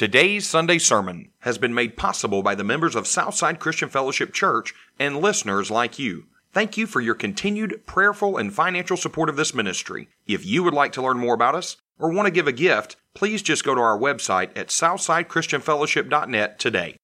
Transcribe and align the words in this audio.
Today's 0.00 0.48
Sunday 0.48 0.78
sermon 0.78 1.28
has 1.40 1.58
been 1.58 1.74
made 1.74 1.98
possible 1.98 2.42
by 2.42 2.54
the 2.54 2.64
members 2.64 2.96
of 2.96 3.06
Southside 3.06 3.58
Christian 3.58 3.90
Fellowship 3.90 4.32
Church 4.32 4.72
and 4.98 5.20
listeners 5.20 5.70
like 5.70 5.98
you. 5.98 6.24
Thank 6.54 6.78
you 6.78 6.86
for 6.86 7.02
your 7.02 7.14
continued 7.14 7.82
prayerful 7.84 8.38
and 8.38 8.50
financial 8.50 8.96
support 8.96 9.28
of 9.28 9.36
this 9.36 9.52
ministry. 9.52 10.08
If 10.26 10.46
you 10.46 10.62
would 10.62 10.72
like 10.72 10.92
to 10.92 11.02
learn 11.02 11.18
more 11.18 11.34
about 11.34 11.54
us 11.54 11.76
or 11.98 12.10
want 12.10 12.24
to 12.24 12.32
give 12.32 12.48
a 12.48 12.52
gift, 12.52 12.96
please 13.12 13.42
just 13.42 13.62
go 13.62 13.74
to 13.74 13.80
our 13.82 13.98
website 13.98 14.56
at 14.56 14.68
southsidechristianfellowship.net 14.68 16.58
today. 16.58 16.96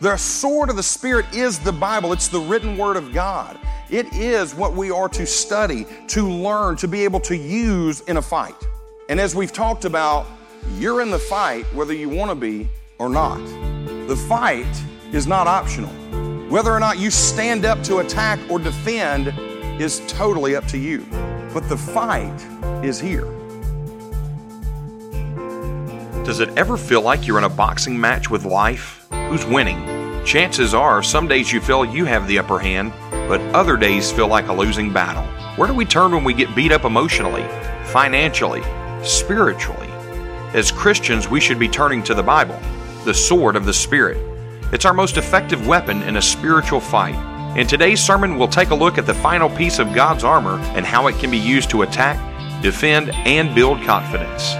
The 0.00 0.16
sword 0.16 0.70
of 0.70 0.76
the 0.76 0.82
Spirit 0.82 1.26
is 1.34 1.58
the 1.58 1.72
Bible, 1.72 2.14
it's 2.14 2.28
the 2.28 2.40
written 2.40 2.78
word 2.78 2.96
of 2.96 3.12
God. 3.12 3.60
It 3.90 4.10
is 4.14 4.54
what 4.54 4.72
we 4.72 4.90
are 4.90 5.10
to 5.10 5.26
study, 5.26 5.84
to 6.06 6.26
learn, 6.26 6.76
to 6.76 6.88
be 6.88 7.04
able 7.04 7.20
to 7.20 7.36
use 7.36 8.00
in 8.00 8.16
a 8.16 8.22
fight. 8.22 8.56
And 9.10 9.18
as 9.18 9.34
we've 9.34 9.52
talked 9.52 9.86
about, 9.86 10.26
you're 10.76 11.00
in 11.00 11.10
the 11.10 11.18
fight 11.18 11.64
whether 11.72 11.94
you 11.94 12.10
want 12.10 12.30
to 12.30 12.34
be 12.34 12.68
or 12.98 13.08
not. 13.08 13.38
The 14.06 14.16
fight 14.16 14.66
is 15.12 15.26
not 15.26 15.46
optional. 15.46 15.90
Whether 16.50 16.70
or 16.70 16.78
not 16.78 16.98
you 16.98 17.10
stand 17.10 17.64
up 17.64 17.82
to 17.84 17.98
attack 17.98 18.38
or 18.50 18.58
defend 18.58 19.32
is 19.80 20.02
totally 20.08 20.56
up 20.56 20.66
to 20.66 20.78
you. 20.78 21.06
But 21.54 21.70
the 21.70 21.76
fight 21.76 22.38
is 22.84 23.00
here. 23.00 23.24
Does 26.24 26.40
it 26.40 26.50
ever 26.58 26.76
feel 26.76 27.00
like 27.00 27.26
you're 27.26 27.38
in 27.38 27.44
a 27.44 27.48
boxing 27.48 27.98
match 27.98 28.28
with 28.28 28.44
life? 28.44 29.06
Who's 29.30 29.46
winning? 29.46 29.82
Chances 30.26 30.74
are 30.74 31.02
some 31.02 31.26
days 31.26 31.50
you 31.50 31.62
feel 31.62 31.86
you 31.86 32.04
have 32.04 32.28
the 32.28 32.38
upper 32.38 32.58
hand, 32.58 32.92
but 33.10 33.40
other 33.54 33.78
days 33.78 34.12
feel 34.12 34.28
like 34.28 34.48
a 34.48 34.52
losing 34.52 34.92
battle. 34.92 35.24
Where 35.56 35.66
do 35.66 35.72
we 35.72 35.86
turn 35.86 36.12
when 36.12 36.24
we 36.24 36.34
get 36.34 36.54
beat 36.54 36.72
up 36.72 36.84
emotionally, 36.84 37.44
financially, 37.84 38.60
spiritually? 39.04 39.88
As 40.54 40.72
Christians, 40.72 41.28
we 41.28 41.40
should 41.40 41.58
be 41.58 41.68
turning 41.68 42.02
to 42.04 42.14
the 42.14 42.22
Bible, 42.22 42.58
the 43.04 43.14
sword 43.14 43.56
of 43.56 43.64
the 43.64 43.72
Spirit. 43.72 44.16
It's 44.72 44.84
our 44.84 44.94
most 44.94 45.16
effective 45.16 45.66
weapon 45.66 46.02
in 46.02 46.16
a 46.16 46.22
spiritual 46.22 46.80
fight. 46.80 47.14
In 47.56 47.66
today's 47.66 48.00
sermon, 48.00 48.38
we'll 48.38 48.48
take 48.48 48.70
a 48.70 48.74
look 48.74 48.98
at 48.98 49.06
the 49.06 49.14
final 49.14 49.48
piece 49.48 49.78
of 49.78 49.94
God's 49.94 50.24
armor 50.24 50.58
and 50.76 50.84
how 50.84 51.06
it 51.06 51.18
can 51.18 51.30
be 51.30 51.38
used 51.38 51.70
to 51.70 51.82
attack, 51.82 52.16
defend, 52.62 53.10
and 53.10 53.54
build 53.54 53.82
confidence. 53.82 54.54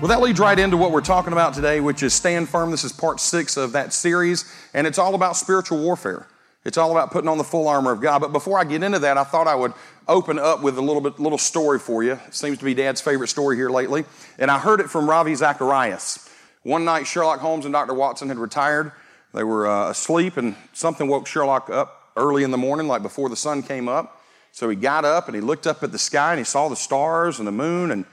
Well, 0.00 0.08
that 0.08 0.20
leads 0.20 0.40
right 0.40 0.58
into 0.58 0.76
what 0.76 0.90
we're 0.90 1.00
talking 1.00 1.32
about 1.32 1.54
today, 1.54 1.80
which 1.80 2.02
is 2.02 2.12
Stand 2.12 2.48
Firm. 2.48 2.72
This 2.72 2.82
is 2.82 2.92
part 2.92 3.20
six 3.20 3.56
of 3.56 3.72
that 3.72 3.92
series, 3.92 4.44
and 4.74 4.86
it's 4.86 4.98
all 4.98 5.14
about 5.14 5.36
spiritual 5.36 5.78
warfare. 5.78 6.26
It's 6.64 6.78
all 6.78 6.90
about 6.92 7.10
putting 7.10 7.28
on 7.28 7.38
the 7.38 7.44
full 7.44 7.66
armor 7.66 7.90
of 7.90 8.00
God. 8.00 8.20
But 8.20 8.32
before 8.32 8.58
I 8.58 8.64
get 8.64 8.82
into 8.82 9.00
that, 9.00 9.18
I 9.18 9.24
thought 9.24 9.48
I 9.48 9.54
would 9.54 9.72
open 10.06 10.38
up 10.38 10.62
with 10.62 10.78
a 10.78 10.80
little 10.80 11.00
bit, 11.00 11.18
little 11.18 11.38
story 11.38 11.78
for 11.78 12.02
you. 12.02 12.12
It 12.12 12.34
seems 12.34 12.58
to 12.58 12.64
be 12.64 12.74
Dad's 12.74 13.00
favorite 13.00 13.28
story 13.28 13.56
here 13.56 13.70
lately, 13.70 14.04
and 14.38 14.50
I 14.50 14.58
heard 14.58 14.80
it 14.80 14.88
from 14.88 15.08
Ravi 15.08 15.34
Zacharias. 15.34 16.28
One 16.62 16.84
night, 16.84 17.06
Sherlock 17.06 17.40
Holmes 17.40 17.64
and 17.64 17.72
Dr. 17.72 17.94
Watson 17.94 18.28
had 18.28 18.38
retired. 18.38 18.92
They 19.34 19.42
were 19.42 19.66
uh, 19.66 19.90
asleep, 19.90 20.36
and 20.36 20.54
something 20.72 21.08
woke 21.08 21.26
Sherlock 21.26 21.68
up 21.70 22.12
early 22.16 22.44
in 22.44 22.50
the 22.50 22.58
morning, 22.58 22.86
like 22.86 23.02
before 23.02 23.28
the 23.28 23.36
sun 23.36 23.62
came 23.62 23.88
up. 23.88 24.20
So 24.52 24.68
he 24.68 24.76
got 24.76 25.04
up 25.04 25.28
and 25.28 25.34
he 25.34 25.40
looked 25.40 25.66
up 25.66 25.82
at 25.82 25.92
the 25.92 25.98
sky 25.98 26.32
and 26.32 26.38
he 26.38 26.44
saw 26.44 26.68
the 26.68 26.76
stars 26.76 27.38
and 27.38 27.48
the 27.48 27.52
moon 27.52 27.90
and 27.90 28.04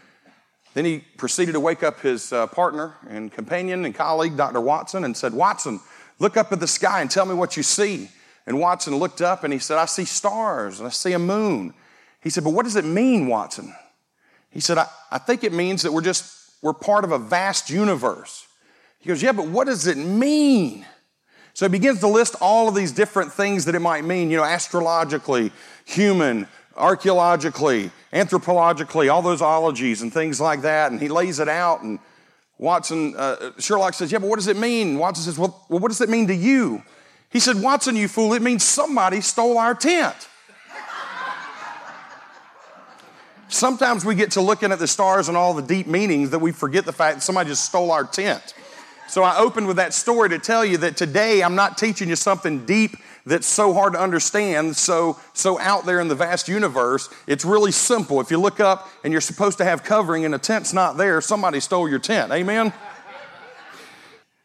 then 0.74 0.86
he 0.86 1.00
proceeded 1.18 1.54
to 1.54 1.60
wake 1.60 1.84
up 1.84 2.00
his 2.02 2.32
uh, 2.32 2.48
partner 2.48 2.96
and 3.10 3.32
companion 3.32 3.86
and 3.86 3.96
colleague, 3.96 4.38
Dr. 4.38 4.62
Watson, 4.62 5.04
and 5.04 5.18
said, 5.18 5.34
Watson, 5.34 5.80
look 6.20 6.38
up 6.38 6.52
at 6.52 6.60
the 6.60 6.68
sky 6.68 7.02
and 7.02 7.10
tell 7.10 7.26
me 7.26 7.34
what 7.34 7.58
you 7.58 7.64
see. 7.64 8.10
And 8.50 8.60
Watson 8.60 8.96
looked 8.96 9.22
up 9.22 9.44
and 9.44 9.54
he 9.54 9.60
said, 9.60 9.78
I 9.78 9.86
see 9.86 10.06
stars 10.06 10.80
and 10.80 10.88
I 10.88 10.90
see 10.90 11.14
a 11.14 11.20
moon. 11.20 11.72
He 12.20 12.32
said, 12.32 12.44
But 12.44 12.50
what 12.50 12.64
does 12.64 12.76
it 12.76 12.84
mean, 12.84 13.28
Watson? 13.28 13.76
He 14.50 14.60
said, 14.60 14.80
I, 14.80 14.88
I 15.12 15.20
think 15.20 15.44
it 15.44 15.54
means 15.54 15.84
that 15.84 15.94
we're 15.94 16.02
just, 16.02 16.52
we're 16.64 16.74
part 16.74 17.04
of 17.04 17.12
a 17.12 17.20
vast 17.20 17.70
universe. 17.70 18.48
He 18.98 19.08
goes, 19.08 19.22
Yeah, 19.22 19.34
but 19.34 19.46
what 19.46 19.68
does 19.68 19.86
it 19.86 19.98
mean? 19.98 20.84
So 21.54 21.68
he 21.68 21.70
begins 21.70 22.00
to 22.00 22.08
list 22.08 22.38
all 22.42 22.68
of 22.68 22.74
these 22.74 22.92
different 22.92 23.32
things 23.32 23.66
that 23.66 23.76
it 23.76 23.82
might 23.82 24.04
mean, 24.04 24.32
you 24.32 24.38
know, 24.38 24.44
astrologically, 24.44 25.52
human, 25.86 26.48
archaeologically, 26.76 27.92
anthropologically, 28.12 29.14
all 29.14 29.22
those 29.22 29.44
ologies 29.44 30.02
and 30.02 30.12
things 30.12 30.42
like 30.42 30.64
that. 30.64 30.92
And 30.92 31.00
he 31.00 31.08
lays 31.08 31.40
it 31.40 31.50
out. 31.50 31.84
And 31.84 32.00
Watson, 32.58 33.14
uh, 33.16 33.52
Sherlock 33.60 33.94
says, 33.94 34.12
Yeah, 34.12 34.18
but 34.18 34.28
what 34.28 34.38
does 34.38 34.48
it 34.48 34.58
mean? 34.58 34.98
Watson 34.98 35.24
says, 35.24 35.38
well, 35.38 35.64
well, 35.70 35.78
what 35.78 35.90
does 35.90 36.02
it 36.02 36.10
mean 36.10 36.26
to 36.26 36.36
you? 36.36 36.82
He 37.32 37.40
said, 37.40 37.62
Watson, 37.62 37.96
you 37.96 38.08
fool, 38.08 38.34
it 38.34 38.42
means 38.42 38.64
somebody 38.64 39.22
stole 39.22 39.58
our 39.58 39.76
tent. 39.76 40.28
Sometimes 43.50 44.06
we 44.06 44.14
get 44.14 44.32
to 44.32 44.42
looking 44.42 44.72
at 44.72 44.80
the 44.80 44.88
stars 44.88 45.28
and 45.28 45.36
all 45.36 45.54
the 45.54 45.64
deep 45.64 45.88
meanings 45.88 46.30
that 46.32 46.40
we 46.40 46.52
forget 46.52 46.86
the 46.86 46.94
fact 46.94 47.18
that 47.18 47.22
somebody 47.22 47.50
just 47.50 47.66
stole 47.66 47.92
our 47.92 48.04
tent. 48.04 48.54
So 49.08 49.24
I 49.24 49.40
opened 49.40 49.66
with 49.66 49.78
that 49.78 49.94
story 49.96 50.30
to 50.30 50.38
tell 50.38 50.64
you 50.64 50.78
that 50.78 50.96
today 50.96 51.42
I'm 51.42 51.56
not 51.56 51.78
teaching 51.78 52.10
you 52.10 52.16
something 52.16 52.66
deep 52.68 52.96
that's 53.26 53.48
so 53.48 53.74
hard 53.74 53.94
to 53.94 54.00
understand, 54.00 54.76
so, 54.76 55.20
so 55.34 55.60
out 55.60 55.86
there 55.86 56.00
in 56.00 56.08
the 56.08 56.16
vast 56.16 56.48
universe. 56.48 57.10
It's 57.26 57.44
really 57.44 57.72
simple. 57.72 58.22
If 58.22 58.30
you 58.30 58.40
look 58.40 58.60
up 58.60 58.88
and 59.04 59.12
you're 59.12 59.22
supposed 59.22 59.58
to 59.58 59.66
have 59.66 59.84
covering 59.84 60.26
and 60.26 60.36
a 60.36 60.38
tent's 60.38 60.74
not 60.74 60.98
there, 60.98 61.22
somebody 61.22 61.60
stole 61.60 61.90
your 61.90 62.00
tent. 62.00 62.32
Amen? 62.32 62.72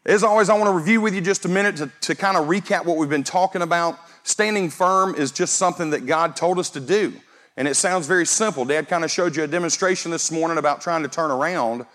As 0.07 0.23
always, 0.23 0.51
I 0.51 0.55
want 0.55 0.67
to 0.67 0.73
review 0.73 1.01
with 1.01 1.15
you 1.15 1.23
just 1.23 1.47
a 1.47 1.49
minute 1.49 1.77
to, 1.77 1.91
to 2.03 2.15
kind 2.15 2.37
of 2.37 2.45
recap 2.45 2.85
what 2.85 2.99
we've 2.99 3.09
been 3.09 3.25
talking 3.25 3.63
about. 3.63 3.99
Standing 4.23 4.69
firm 4.69 5.15
is 5.15 5.33
just 5.33 5.55
something 5.55 5.91
that 5.91 6.05
God 6.05 6.37
told 6.37 6.59
us 6.59 6.69
to 6.71 6.81
do. 6.81 7.15
And 7.57 7.67
it 7.67 7.75
sounds 7.75 8.07
very 8.07 8.27
simple. 8.27 8.67
Dad 8.67 8.87
kind 8.87 9.03
of 9.03 9.11
showed 9.11 9.35
you 9.35 9.45
a 9.45 9.47
demonstration 9.47 10.11
this 10.11 10.31
morning 10.31 10.59
about 10.59 10.83
trying 10.83 11.05
to 11.05 11.09
turn 11.09 11.31
around, 11.31 11.87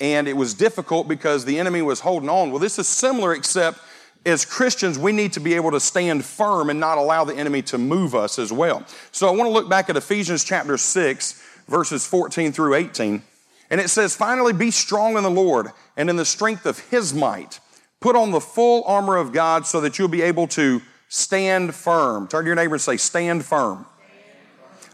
and 0.00 0.26
it 0.26 0.34
was 0.34 0.54
difficult 0.54 1.08
because 1.08 1.44
the 1.44 1.58
enemy 1.58 1.82
was 1.82 2.00
holding 2.00 2.30
on. 2.30 2.50
Well, 2.50 2.58
this 2.58 2.78
is 2.78 2.88
similar, 2.88 3.34
except 3.34 3.80
as 4.24 4.46
Christians, 4.46 4.98
we 4.98 5.12
need 5.12 5.34
to 5.34 5.40
be 5.40 5.52
able 5.52 5.72
to 5.72 5.80
stand 5.80 6.24
firm 6.24 6.70
and 6.70 6.80
not 6.80 6.96
allow 6.96 7.24
the 7.24 7.34
enemy 7.34 7.60
to 7.62 7.76
move 7.76 8.14
us 8.14 8.38
as 8.38 8.50
well. 8.50 8.82
So 9.12 9.28
I 9.28 9.30
want 9.32 9.42
to 9.42 9.52
look 9.52 9.68
back 9.68 9.90
at 9.90 9.96
Ephesians 9.96 10.42
chapter 10.42 10.78
6, 10.78 11.42
verses 11.68 12.06
14 12.06 12.52
through 12.52 12.76
18. 12.76 13.22
And 13.70 13.80
it 13.80 13.88
says, 13.88 14.16
Finally, 14.16 14.52
be 14.54 14.70
strong 14.70 15.16
in 15.16 15.22
the 15.22 15.30
Lord 15.30 15.68
and 15.96 16.08
in 16.08 16.16
the 16.16 16.24
strength 16.24 16.66
of 16.66 16.78
his 16.90 17.12
might. 17.12 17.60
Put 18.00 18.16
on 18.16 18.30
the 18.30 18.40
full 18.40 18.84
armor 18.84 19.16
of 19.16 19.32
God 19.32 19.66
so 19.66 19.80
that 19.80 19.98
you'll 19.98 20.08
be 20.08 20.22
able 20.22 20.46
to 20.48 20.80
stand 21.08 21.74
firm. 21.74 22.28
Turn 22.28 22.44
to 22.44 22.46
your 22.46 22.56
neighbor 22.56 22.74
and 22.74 22.82
say, 22.82 22.96
Stand 22.96 23.44
firm 23.44 23.86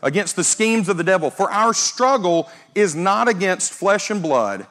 against 0.03 0.37
the 0.37 0.45
schemes 0.45 0.89
of 0.89 0.97
the 0.97 1.05
devil. 1.05 1.31
For 1.31 1.51
our 1.51 1.73
struggle 1.73 2.49
is 2.75 2.95
not 2.95 3.29
against 3.29 3.73
flesh 3.73 4.11
and 4.11 4.23
blood. 4.23 4.67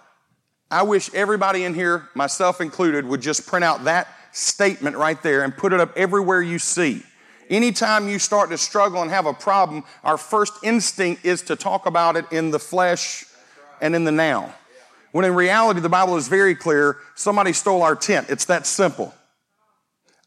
I 0.70 0.84
wish 0.84 1.14
everybody 1.14 1.66
in 1.66 1.74
here, 1.74 2.08
myself 2.16 2.62
included, 2.62 3.06
would 3.06 3.22
just 3.22 3.46
print 3.46 3.64
out 3.64 3.84
that 3.84 4.08
statement 4.32 4.96
right 4.96 5.22
there 5.22 5.44
and 5.44 5.56
put 5.56 5.74
it 5.74 5.80
up 5.80 5.96
everywhere 5.96 6.42
you 6.42 6.60
see. 6.60 7.04
Anytime 7.50 8.08
you 8.08 8.20
start 8.20 8.50
to 8.50 8.58
struggle 8.58 9.02
and 9.02 9.12
have 9.12 9.26
a 9.26 9.34
problem, 9.34 9.84
our 10.04 10.18
first 10.18 10.54
instinct 10.64 11.26
is 11.26 11.42
to 11.44 11.56
talk 11.56 11.86
about 11.86 12.16
it 12.16 12.26
in 12.32 12.52
the 12.52 12.60
flesh 12.60 13.26
and 13.84 13.94
in 13.96 14.06
the 14.06 14.12
now. 14.12 14.56
When 15.12 15.26
in 15.26 15.36
reality, 15.36 15.82
the 15.82 15.90
Bible 15.90 16.16
is 16.16 16.30
very 16.30 16.56
clear 16.56 16.98
somebody 17.16 17.52
stole 17.52 17.84
our 17.84 17.96
tent. 17.96 18.28
It's 18.30 18.46
that 18.46 18.66
simple. 18.66 19.14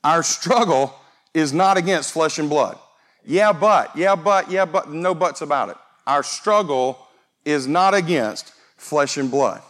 Our 0.04 0.22
struggle 0.22 0.94
is 1.32 1.54
not 1.54 1.78
against 1.78 2.12
flesh 2.12 2.38
and 2.38 2.50
blood. 2.50 2.78
Yeah, 3.24 3.52
but, 3.52 3.96
yeah, 3.96 4.14
but, 4.14 4.50
yeah, 4.50 4.66
but, 4.66 4.92
no 4.92 5.14
buts 5.14 5.40
about 5.40 5.70
it. 5.70 5.76
Our 6.06 6.22
struggle 6.22 6.98
is 7.44 7.66
not 7.66 7.94
against 7.94 8.52
flesh 8.76 9.16
and 9.16 9.30
blood, 9.30 9.62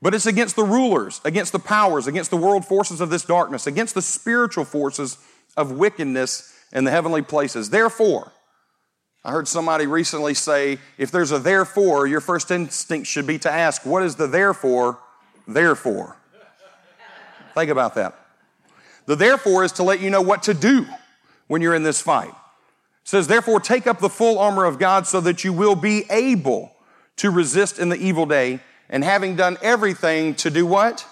but 0.00 0.14
it's 0.14 0.26
against 0.26 0.54
the 0.54 0.62
rulers, 0.62 1.20
against 1.24 1.52
the 1.52 1.58
powers, 1.58 2.06
against 2.06 2.30
the 2.30 2.36
world 2.36 2.64
forces 2.64 3.00
of 3.00 3.10
this 3.10 3.24
darkness, 3.24 3.66
against 3.66 3.94
the 3.94 4.00
spiritual 4.00 4.64
forces 4.64 5.18
of 5.56 5.72
wickedness 5.72 6.54
in 6.72 6.84
the 6.84 6.90
heavenly 6.90 7.22
places. 7.22 7.68
Therefore, 7.68 8.32
I 9.26 9.32
heard 9.32 9.48
somebody 9.48 9.88
recently 9.88 10.34
say 10.34 10.78
if 10.98 11.10
there's 11.10 11.32
a 11.32 11.40
therefore, 11.40 12.06
your 12.06 12.20
first 12.20 12.52
instinct 12.52 13.08
should 13.08 13.26
be 13.26 13.40
to 13.40 13.50
ask, 13.50 13.84
what 13.84 14.04
is 14.04 14.14
the 14.14 14.28
therefore, 14.28 15.00
therefore? 15.48 16.16
Think 17.52 17.72
about 17.72 17.96
that. 17.96 18.16
The 19.06 19.16
therefore 19.16 19.64
is 19.64 19.72
to 19.72 19.82
let 19.82 19.98
you 19.98 20.10
know 20.10 20.22
what 20.22 20.44
to 20.44 20.54
do 20.54 20.86
when 21.48 21.60
you're 21.60 21.74
in 21.74 21.82
this 21.82 22.00
fight. 22.00 22.28
It 22.28 22.34
says, 23.02 23.26
therefore, 23.26 23.58
take 23.58 23.88
up 23.88 23.98
the 23.98 24.08
full 24.08 24.38
armor 24.38 24.64
of 24.64 24.78
God 24.78 25.08
so 25.08 25.20
that 25.22 25.42
you 25.42 25.52
will 25.52 25.74
be 25.74 26.04
able 26.08 26.70
to 27.16 27.32
resist 27.32 27.80
in 27.80 27.88
the 27.88 27.96
evil 27.96 28.26
day, 28.26 28.60
and 28.88 29.02
having 29.02 29.34
done 29.34 29.58
everything, 29.60 30.36
to 30.36 30.50
do 30.50 30.64
what? 30.64 31.04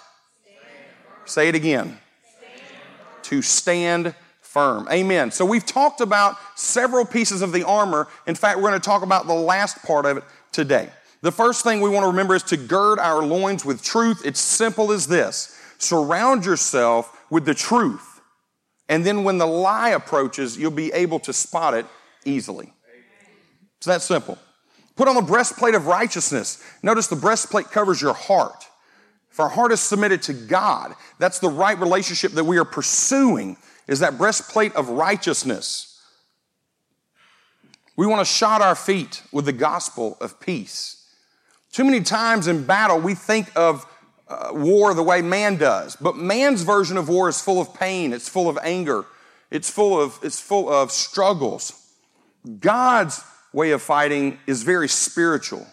Say 1.25 1.49
it 1.49 1.55
again. 1.55 1.99
Stand 2.23 2.61
to 3.23 3.41
stand 3.41 4.15
firm. 4.55 4.87
Amen. 4.89 5.31
So 5.31 5.43
we've 5.43 5.65
talked 5.65 5.99
about 5.99 6.37
several 6.55 7.03
pieces 7.03 7.41
of 7.41 7.51
the 7.51 7.65
armor. 7.65 8.07
In 8.25 8.35
fact, 8.35 8.55
we're 8.55 8.69
going 8.69 8.79
to 8.79 8.85
talk 8.85 9.03
about 9.03 9.27
the 9.27 9.33
last 9.33 9.83
part 9.83 10.05
of 10.05 10.15
it 10.15 10.23
today. 10.53 10.87
The 11.21 11.31
first 11.33 11.65
thing 11.65 11.81
we 11.81 11.89
want 11.89 12.03
to 12.03 12.07
remember 12.07 12.35
is 12.35 12.43
to 12.43 12.55
gird 12.55 12.97
our 12.97 13.21
loins 13.21 13.65
with 13.65 13.83
truth. 13.83 14.21
It's 14.23 14.39
simple 14.39 14.93
as 14.93 15.07
this 15.07 15.59
surround 15.77 16.45
yourself 16.45 17.21
with 17.29 17.43
the 17.43 17.53
truth. 17.53 18.21
And 18.87 19.05
then 19.05 19.25
when 19.25 19.39
the 19.39 19.45
lie 19.45 19.89
approaches, 19.89 20.57
you'll 20.57 20.71
be 20.71 20.89
able 20.93 21.19
to 21.19 21.33
spot 21.33 21.73
it 21.73 21.85
easily. 22.23 22.71
It's 23.79 23.87
that 23.87 24.01
simple. 24.01 24.37
Put 24.95 25.09
on 25.09 25.15
the 25.15 25.21
breastplate 25.21 25.75
of 25.75 25.87
righteousness. 25.87 26.63
Notice 26.81 27.07
the 27.07 27.17
breastplate 27.17 27.71
covers 27.71 28.01
your 28.01 28.13
heart. 28.13 28.63
If 29.31 29.41
our 29.41 29.49
heart 29.49 29.73
is 29.73 29.81
submitted 29.81 30.21
to 30.23 30.33
God, 30.33 30.95
that's 31.19 31.39
the 31.39 31.49
right 31.49 31.77
relationship 31.77 32.31
that 32.31 32.45
we 32.45 32.57
are 32.57 32.63
pursuing, 32.63 33.57
is 33.87 33.99
that 33.99 34.17
breastplate 34.17 34.75
of 34.75 34.89
righteousness. 34.89 36.01
We 37.95 38.07
want 38.07 38.19
to 38.19 38.25
shod 38.25 38.61
our 38.61 38.75
feet 38.75 39.23
with 39.31 39.45
the 39.45 39.53
gospel 39.53 40.17
of 40.19 40.39
peace. 40.39 41.07
Too 41.71 41.83
many 41.83 42.01
times 42.01 42.47
in 42.47 42.65
battle, 42.65 42.99
we 42.99 43.15
think 43.15 43.51
of 43.55 43.85
uh, 44.27 44.49
war 44.53 44.93
the 44.93 45.03
way 45.03 45.21
man 45.21 45.57
does, 45.57 45.95
but 45.95 46.15
man's 46.15 46.63
version 46.63 46.97
of 46.97 47.09
war 47.09 47.29
is 47.29 47.41
full 47.41 47.61
of 47.61 47.73
pain, 47.73 48.11
it's 48.11 48.27
full 48.27 48.49
of 48.49 48.57
anger, 48.63 49.05
it's 49.51 49.69
full 49.69 50.01
of, 50.01 50.17
it's 50.23 50.39
full 50.39 50.69
of 50.69 50.91
struggles. 50.91 51.93
God's 52.59 53.23
way 53.53 53.71
of 53.71 53.81
fighting 53.81 54.39
is 54.47 54.63
very 54.63 54.87
spiritual, 54.87 55.67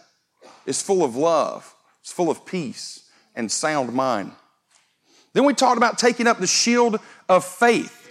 it's 0.65 0.81
full 0.81 1.03
of 1.03 1.15
love, 1.15 1.73
it's 2.01 2.11
full 2.11 2.29
of 2.29 2.45
peace 2.45 3.09
and 3.35 3.51
sound 3.51 3.93
mind. 3.93 4.33
Then 5.33 5.45
we 5.45 5.53
talked 5.53 5.77
about 5.77 5.97
taking 5.97 6.27
up 6.27 6.39
the 6.39 6.47
shield 6.47 6.99
of 7.27 7.43
faith. 7.43 8.02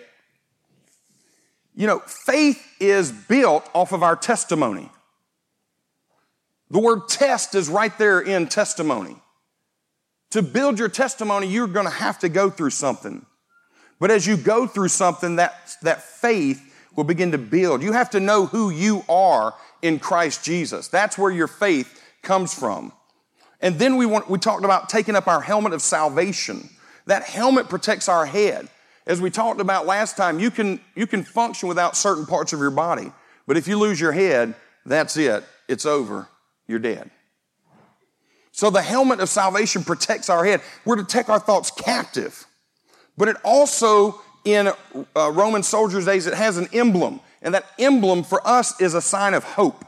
You 1.74 1.86
know, 1.86 2.00
faith 2.00 2.62
is 2.80 3.10
built 3.10 3.68
off 3.74 3.92
of 3.92 4.02
our 4.02 4.16
testimony. 4.16 4.90
The 6.70 6.80
word 6.80 7.08
test 7.08 7.54
is 7.54 7.68
right 7.68 7.96
there 7.98 8.20
in 8.20 8.48
testimony. 8.48 9.16
To 10.30 10.42
build 10.42 10.78
your 10.78 10.88
testimony, 10.88 11.46
you're 11.46 11.66
going 11.66 11.86
to 11.86 11.92
have 11.92 12.18
to 12.20 12.28
go 12.28 12.48
through 12.48 12.70
something. 12.70 13.26
But 14.00 14.10
as 14.10 14.26
you 14.26 14.36
go 14.36 14.66
through 14.66 14.88
something, 14.88 15.36
that, 15.36 15.76
that 15.82 16.02
faith 16.02 16.60
will 16.96 17.04
begin 17.04 17.32
to 17.32 17.38
build. 17.38 17.82
You 17.82 17.92
have 17.92 18.10
to 18.10 18.20
know 18.20 18.46
who 18.46 18.70
you 18.70 19.04
are 19.08 19.54
in 19.82 19.98
Christ 19.98 20.44
Jesus. 20.44 20.88
That's 20.88 21.18
where 21.18 21.30
your 21.30 21.46
faith 21.46 22.02
comes 22.22 22.54
from. 22.54 22.92
And 23.60 23.78
then 23.78 23.96
we, 23.96 24.06
want, 24.06 24.28
we 24.28 24.38
talked 24.38 24.64
about 24.64 24.88
taking 24.88 25.14
up 25.14 25.28
our 25.28 25.40
helmet 25.40 25.72
of 25.72 25.82
salvation. 25.82 26.68
That 27.06 27.22
helmet 27.22 27.68
protects 27.68 28.08
our 28.08 28.26
head. 28.26 28.68
As 29.06 29.20
we 29.20 29.30
talked 29.30 29.60
about 29.60 29.86
last 29.86 30.16
time, 30.16 30.38
you 30.38 30.50
can, 30.50 30.80
you 30.94 31.06
can 31.06 31.24
function 31.24 31.68
without 31.68 31.96
certain 31.96 32.26
parts 32.26 32.52
of 32.52 32.60
your 32.60 32.70
body. 32.70 33.12
But 33.46 33.56
if 33.56 33.66
you 33.66 33.78
lose 33.78 34.00
your 34.00 34.12
head, 34.12 34.54
that's 34.86 35.16
it. 35.16 35.44
It's 35.68 35.86
over. 35.86 36.28
You're 36.66 36.78
dead. 36.78 37.10
So 38.52 38.70
the 38.70 38.82
helmet 38.82 39.20
of 39.20 39.28
salvation 39.28 39.82
protects 39.82 40.28
our 40.28 40.44
head. 40.44 40.60
We're 40.84 40.96
to 40.96 41.04
take 41.04 41.28
our 41.28 41.40
thoughts 41.40 41.70
captive. 41.70 42.46
But 43.16 43.28
it 43.28 43.36
also, 43.44 44.20
in 44.44 44.68
uh, 45.16 45.30
Roman 45.32 45.62
soldiers' 45.62 46.04
days, 46.04 46.26
it 46.26 46.34
has 46.34 46.58
an 46.58 46.68
emblem. 46.72 47.20
And 47.40 47.54
that 47.54 47.66
emblem 47.78 48.22
for 48.22 48.46
us 48.46 48.80
is 48.80 48.94
a 48.94 49.02
sign 49.02 49.34
of 49.34 49.42
hope. 49.42 49.84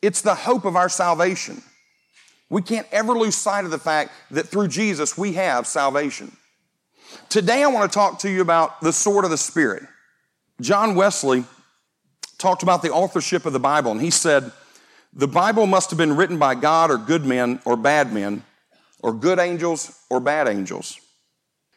It's 0.00 0.22
the 0.22 0.34
hope 0.34 0.64
of 0.64 0.76
our 0.76 0.88
salvation. 0.88 1.62
We 2.48 2.62
can't 2.62 2.86
ever 2.92 3.12
lose 3.14 3.34
sight 3.34 3.64
of 3.64 3.70
the 3.70 3.78
fact 3.78 4.12
that 4.30 4.46
through 4.48 4.68
Jesus 4.68 5.18
we 5.18 5.32
have 5.32 5.66
salvation. 5.66 6.36
Today 7.28 7.62
I 7.62 7.66
want 7.68 7.90
to 7.90 7.94
talk 7.94 8.20
to 8.20 8.30
you 8.30 8.40
about 8.40 8.80
the 8.80 8.92
sword 8.92 9.24
of 9.24 9.30
the 9.30 9.38
Spirit. 9.38 9.82
John 10.60 10.94
Wesley 10.94 11.44
talked 12.38 12.62
about 12.62 12.82
the 12.82 12.90
authorship 12.90 13.46
of 13.46 13.52
the 13.52 13.60
Bible, 13.60 13.90
and 13.90 14.00
he 14.00 14.10
said, 14.10 14.52
The 15.12 15.28
Bible 15.28 15.66
must 15.66 15.90
have 15.90 15.98
been 15.98 16.16
written 16.16 16.38
by 16.38 16.54
God 16.54 16.90
or 16.90 16.98
good 16.98 17.24
men 17.24 17.60
or 17.64 17.76
bad 17.76 18.12
men, 18.12 18.44
or 19.00 19.12
good 19.12 19.38
angels 19.38 19.98
or 20.10 20.20
bad 20.20 20.48
angels. 20.48 21.00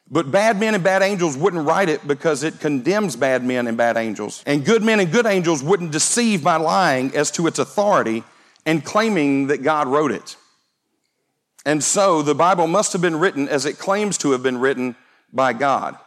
But 0.10 0.32
bad 0.32 0.60
men 0.60 0.74
and 0.74 0.84
bad 0.84 1.02
angels 1.02 1.36
wouldn't 1.36 1.68
write 1.68 1.90
it 1.90 2.08
because 2.08 2.44
it 2.44 2.60
condemns 2.60 3.16
bad 3.16 3.44
men 3.44 3.68
and 3.68 3.76
bad 3.76 3.98
angels. 3.98 4.42
And 4.46 4.64
good 4.64 4.82
men 4.82 5.00
and 5.00 5.12
good 5.12 5.26
angels 5.26 5.62
wouldn't 5.62 5.92
deceive 5.92 6.44
by 6.44 6.56
lying 6.56 7.14
as 7.16 7.30
to 7.32 7.48
its 7.48 7.60
authority 7.60 8.24
and 8.66 8.86
claiming 8.86 9.48
that 9.48 9.64
God 9.64 9.88
wrote 9.88 10.12
it. 10.12 10.38
And 11.66 11.84
so 11.84 12.22
the 12.22 12.36
Bible 12.36 12.68
must 12.68 12.94
have 12.94 13.02
been 13.02 13.20
written 13.20 13.50
as 13.50 13.66
it 13.66 13.78
claims 13.78 14.18
to 14.20 14.32
have 14.32 14.42
been 14.42 14.60
written 14.60 14.96
by 15.32 15.54
God, 15.54 15.98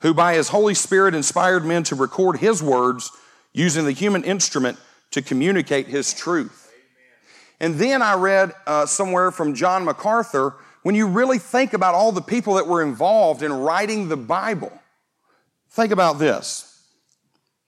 who 0.00 0.14
by 0.14 0.34
his 0.34 0.48
Holy 0.48 0.74
Spirit 0.74 1.14
inspired 1.14 1.64
men 1.64 1.82
to 1.84 1.94
record 1.94 2.38
his 2.38 2.62
words 2.62 3.10
using 3.52 3.84
the 3.84 3.92
human 3.92 4.24
instrument 4.24 4.78
to 5.10 5.22
communicate 5.22 5.86
his 5.86 6.12
truth. 6.12 6.70
And 7.60 7.76
then 7.76 8.02
I 8.02 8.14
read 8.14 8.52
uh, 8.66 8.86
somewhere 8.86 9.30
from 9.30 9.54
John 9.54 9.84
MacArthur 9.84 10.54
when 10.82 10.94
you 10.94 11.08
really 11.08 11.38
think 11.38 11.72
about 11.72 11.94
all 11.94 12.12
the 12.12 12.22
people 12.22 12.54
that 12.54 12.68
were 12.68 12.80
involved 12.80 13.42
in 13.42 13.52
writing 13.52 14.08
the 14.08 14.16
Bible, 14.16 14.70
think 15.70 15.90
about 15.90 16.20
this. 16.20 16.80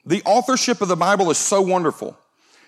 The 0.06 0.22
authorship 0.24 0.80
of 0.80 0.86
the 0.88 0.96
Bible 0.96 1.28
is 1.30 1.36
so 1.36 1.60
wonderful. 1.60 2.16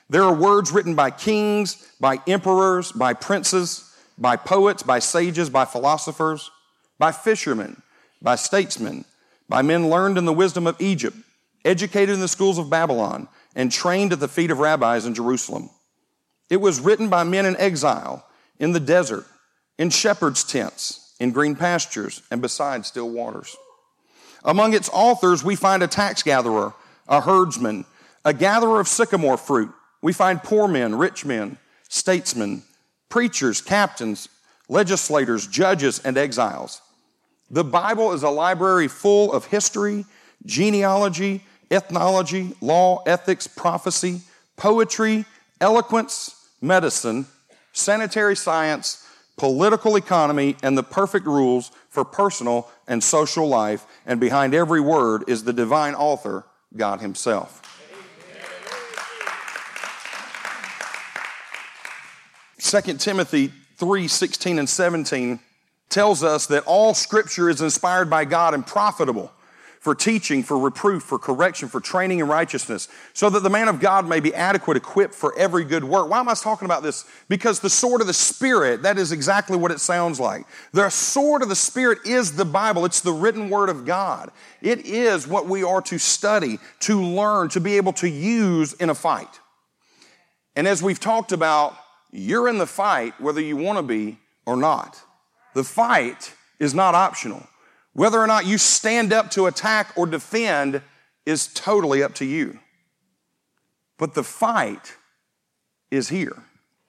There 0.09 0.25
are 0.25 0.35
words 0.35 0.73
written 0.73 0.97
by 0.97 1.13
kings, 1.13 1.87
by 2.01 2.19
emperors, 2.27 2.91
by 2.91 3.15
princes, 3.15 3.95
by 4.19 4.35
poets, 4.35 4.83
by 4.83 4.99
sages, 4.99 5.49
by 5.49 5.65
philosophers, 5.65 6.51
by 6.99 7.13
fishermen, 7.13 7.81
by 8.23 8.37
statesmen, 8.37 9.05
by 9.49 9.63
men 9.63 9.89
learned 9.91 10.19
in 10.19 10.25
the 10.25 10.33
wisdom 10.33 10.67
of 10.67 10.81
Egypt, 10.81 11.17
educated 11.65 12.15
in 12.15 12.21
the 12.21 12.29
schools 12.29 12.59
of 12.59 12.71
Babylon, 12.71 13.29
and 13.55 13.73
trained 13.73 14.13
at 14.13 14.21
the 14.21 14.29
feet 14.29 14.51
of 14.51 14.59
rabbis 14.59 15.07
in 15.07 15.15
Jerusalem. 15.15 15.71
It 16.49 16.61
was 16.61 16.81
written 16.81 17.09
by 17.09 17.25
men 17.25 17.47
in 17.47 17.57
exile, 17.57 18.27
in 18.59 18.73
the 18.73 18.81
desert, 18.81 19.27
in 19.79 19.91
shepherds' 19.91 20.45
tents, 20.45 21.15
in 21.19 21.33
green 21.33 21.57
pastures, 21.57 22.23
and 22.31 22.43
beside 22.43 22.87
still 22.87 23.11
waters. 23.11 23.57
Among 24.45 24.75
its 24.75 24.89
authors, 24.93 25.45
we 25.45 25.57
find 25.57 25.83
a 25.83 25.89
tax 25.89 26.23
gatherer, 26.23 26.75
a 27.09 27.21
herdsman, 27.21 27.85
a 28.25 28.33
gatherer 28.33 28.81
of 28.81 28.89
sycamore 28.89 29.37
fruit. 29.37 29.71
We 30.03 30.13
find 30.13 30.43
poor 30.43 30.69
men, 30.69 30.95
rich 30.95 31.25
men, 31.25 31.59
statesmen, 31.89 32.63
preachers, 33.09 33.61
captains, 33.61 34.29
legislators, 34.69 35.47
judges, 35.47 35.99
and 36.01 36.17
exiles. 36.17 36.81
The 37.51 37.65
Bible 37.65 38.13
is 38.13 38.23
a 38.23 38.31
library 38.31 38.87
full 38.87 39.33
of 39.33 39.47
history, 39.47 40.07
genealogy, 40.47 41.43
ethnology, 41.71 42.55
law, 42.61 43.03
ethics, 43.07 43.49
prophecy, 43.49 44.21
poetry, 44.57 45.25
eloquence, 45.61 46.49
medicine, 46.61 47.27
sanitary 47.73 48.37
science, 48.37 49.05
political 49.37 49.97
economy, 49.97 50.57
and 50.63 50.79
the 50.79 50.83
perfect 50.83 51.27
rules 51.27 51.73
for 51.89 52.05
personal 52.05 52.71
and 52.87 53.03
social 53.03 53.49
life. 53.49 53.85
And 54.07 54.21
behind 54.21 54.55
every 54.55 54.81
word 54.81 55.25
is 55.27 55.43
the 55.43 55.53
divine 55.53 55.95
author, 55.95 56.45
God 56.77 57.01
Himself. 57.01 57.57
2 62.59 62.81
Timothy 62.99 63.53
3 63.79 64.07
16 64.07 64.59
and 64.61 64.69
17 64.69 65.41
tells 65.91 66.23
us 66.23 66.47
that 66.47 66.65
all 66.65 66.95
scripture 66.95 67.51
is 67.51 67.61
inspired 67.61 68.09
by 68.09 68.25
God 68.25 68.55
and 68.55 68.67
profitable 68.67 69.33
for 69.81 69.95
teaching, 69.95 70.43
for 70.43 70.59
reproof, 70.59 71.03
for 71.03 71.19
correction, 71.19 71.67
for 71.67 71.81
training 71.81 72.19
in 72.19 72.29
righteousness, 72.29 72.87
so 73.15 73.31
that 73.31 73.43
the 73.43 73.49
man 73.49 73.67
of 73.67 73.81
God 73.81 74.07
may 74.07 74.21
be 74.21 74.35
adequate, 74.35 74.77
equipped 74.77 75.15
for 75.15 75.37
every 75.39 75.65
good 75.65 75.83
work. 75.83 76.11
Why 76.11 76.21
am 76.21 76.29
I 76.29 76.35
talking 76.35 76.67
about 76.67 76.83
this? 76.83 77.07
Because 77.31 77.61
the 77.61 77.71
sword 77.71 78.03
of 78.03 78.07
the 78.07 78.13
Spirit, 78.13 78.83
that 78.83 78.99
is 78.99 79.11
exactly 79.11 79.57
what 79.57 79.71
it 79.71 79.81
sounds 79.81 80.21
like. 80.21 80.45
The 80.73 80.91
sword 80.91 81.43
of 81.43 81.49
the 81.49 81.57
Spirit 81.57 82.01
is 82.05 82.37
the 82.37 82.45
Bible, 82.45 82.85
it's 82.85 83.01
the 83.01 83.13
written 83.13 83.49
word 83.49 83.71
of 83.71 83.87
God. 83.87 84.31
It 84.61 84.85
is 84.85 85.27
what 85.27 85.47
we 85.47 85.63
are 85.63 85.81
to 85.83 85.99
study, 85.99 86.59
to 86.81 87.01
learn, 87.03 87.49
to 87.49 87.61
be 87.61 87.79
able 87.79 87.95
to 87.95 88.09
use 88.09 88.75
in 88.75 88.91
a 88.91 88.95
fight. 88.95 89.41
And 90.55 90.69
as 90.69 90.83
we've 90.83 91.01
talked 91.01 91.33
about, 91.33 91.75
you're 92.13 92.49
in 92.49 92.59
the 92.59 92.67
fight 92.67 93.19
whether 93.19 93.41
you 93.41 93.57
want 93.57 93.79
to 93.79 93.83
be 93.83 94.19
or 94.45 94.59
not. 94.59 95.03
The 95.55 95.65
fight 95.65 96.33
is 96.59 96.75
not 96.75 96.95
optional. 96.95 97.47
Whether 97.93 98.21
or 98.21 98.27
not 98.27 98.47
you 98.47 98.59
stand 98.59 99.13
up 99.13 99.31
to 99.33 99.47
attack 99.47 99.93
or 99.97 100.07
defend 100.07 100.83
is 101.27 101.53
totally 101.53 102.03
up 102.03 102.15
to 102.17 102.25
you. 102.25 102.59
But 103.99 104.15
the 104.15 104.25
fight 104.25 104.95
is 105.91 106.09
here. 106.09 106.43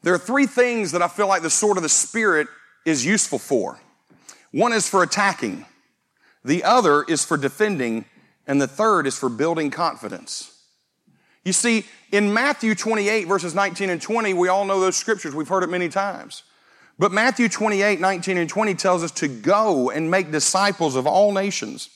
There 0.04 0.14
are 0.14 0.20
three 0.20 0.46
things 0.46 0.92
that 0.92 1.02
I 1.02 1.08
feel 1.08 1.28
like 1.28 1.42
the 1.42 1.50
sword 1.50 1.78
of 1.78 1.84
the 1.84 1.90
Spirit 1.90 2.48
is 2.86 3.06
useful 3.06 3.40
for. 3.40 3.80
One 4.52 4.74
is 4.74 4.90
for 4.90 5.04
attacking, 5.04 5.66
the 6.44 6.64
other 6.64 7.04
is 7.04 7.24
for 7.24 7.38
defending, 7.38 8.06
and 8.48 8.62
the 8.62 8.68
third 8.68 9.08
is 9.08 9.18
for 9.18 9.30
building 9.30 9.72
confidence. 9.72 10.52
You 11.46 11.54
see, 11.54 11.86
in 12.12 12.34
Matthew 12.34 12.76
28, 12.76 13.28
verses 13.28 13.56
19 13.56 13.90
and 13.90 14.02
20, 14.02 14.34
we 14.34 14.48
all 14.48 14.66
know 14.66 14.80
those 14.80 14.98
scriptures. 14.98 15.34
We've 15.34 15.48
heard 15.48 15.64
it 15.64 15.70
many 15.70 15.90
times. 15.90 16.44
But 17.02 17.12
Matthew 17.12 17.50
28, 17.50 18.00
19 18.00 18.38
and 18.38 18.48
20 18.48 18.76
tells 18.76 19.04
us 19.04 19.10
to 19.14 19.28
go 19.28 19.90
and 19.90 20.12
make 20.12 20.30
disciples 20.30 20.96
of 20.96 21.08
all 21.08 21.32
nations. 21.32 21.90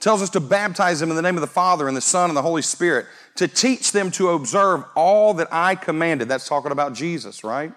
tells 0.00 0.20
us 0.20 0.28
to 0.30 0.40
baptize 0.40 1.00
them 1.00 1.08
in 1.08 1.16
the 1.16 1.22
name 1.22 1.36
of 1.36 1.40
the 1.40 1.46
Father 1.46 1.88
and 1.88 1.96
the 1.96 2.02
Son 2.02 2.28
and 2.28 2.36
the 2.36 2.42
Holy 2.42 2.60
Spirit, 2.60 3.06
to 3.36 3.48
teach 3.48 3.92
them 3.92 4.10
to 4.10 4.28
observe 4.28 4.84
all 4.94 5.32
that 5.32 5.48
I 5.50 5.76
commanded. 5.76 6.28
That's 6.28 6.46
talking 6.46 6.72
about 6.72 6.92
Jesus, 6.92 7.42
right? 7.42 7.72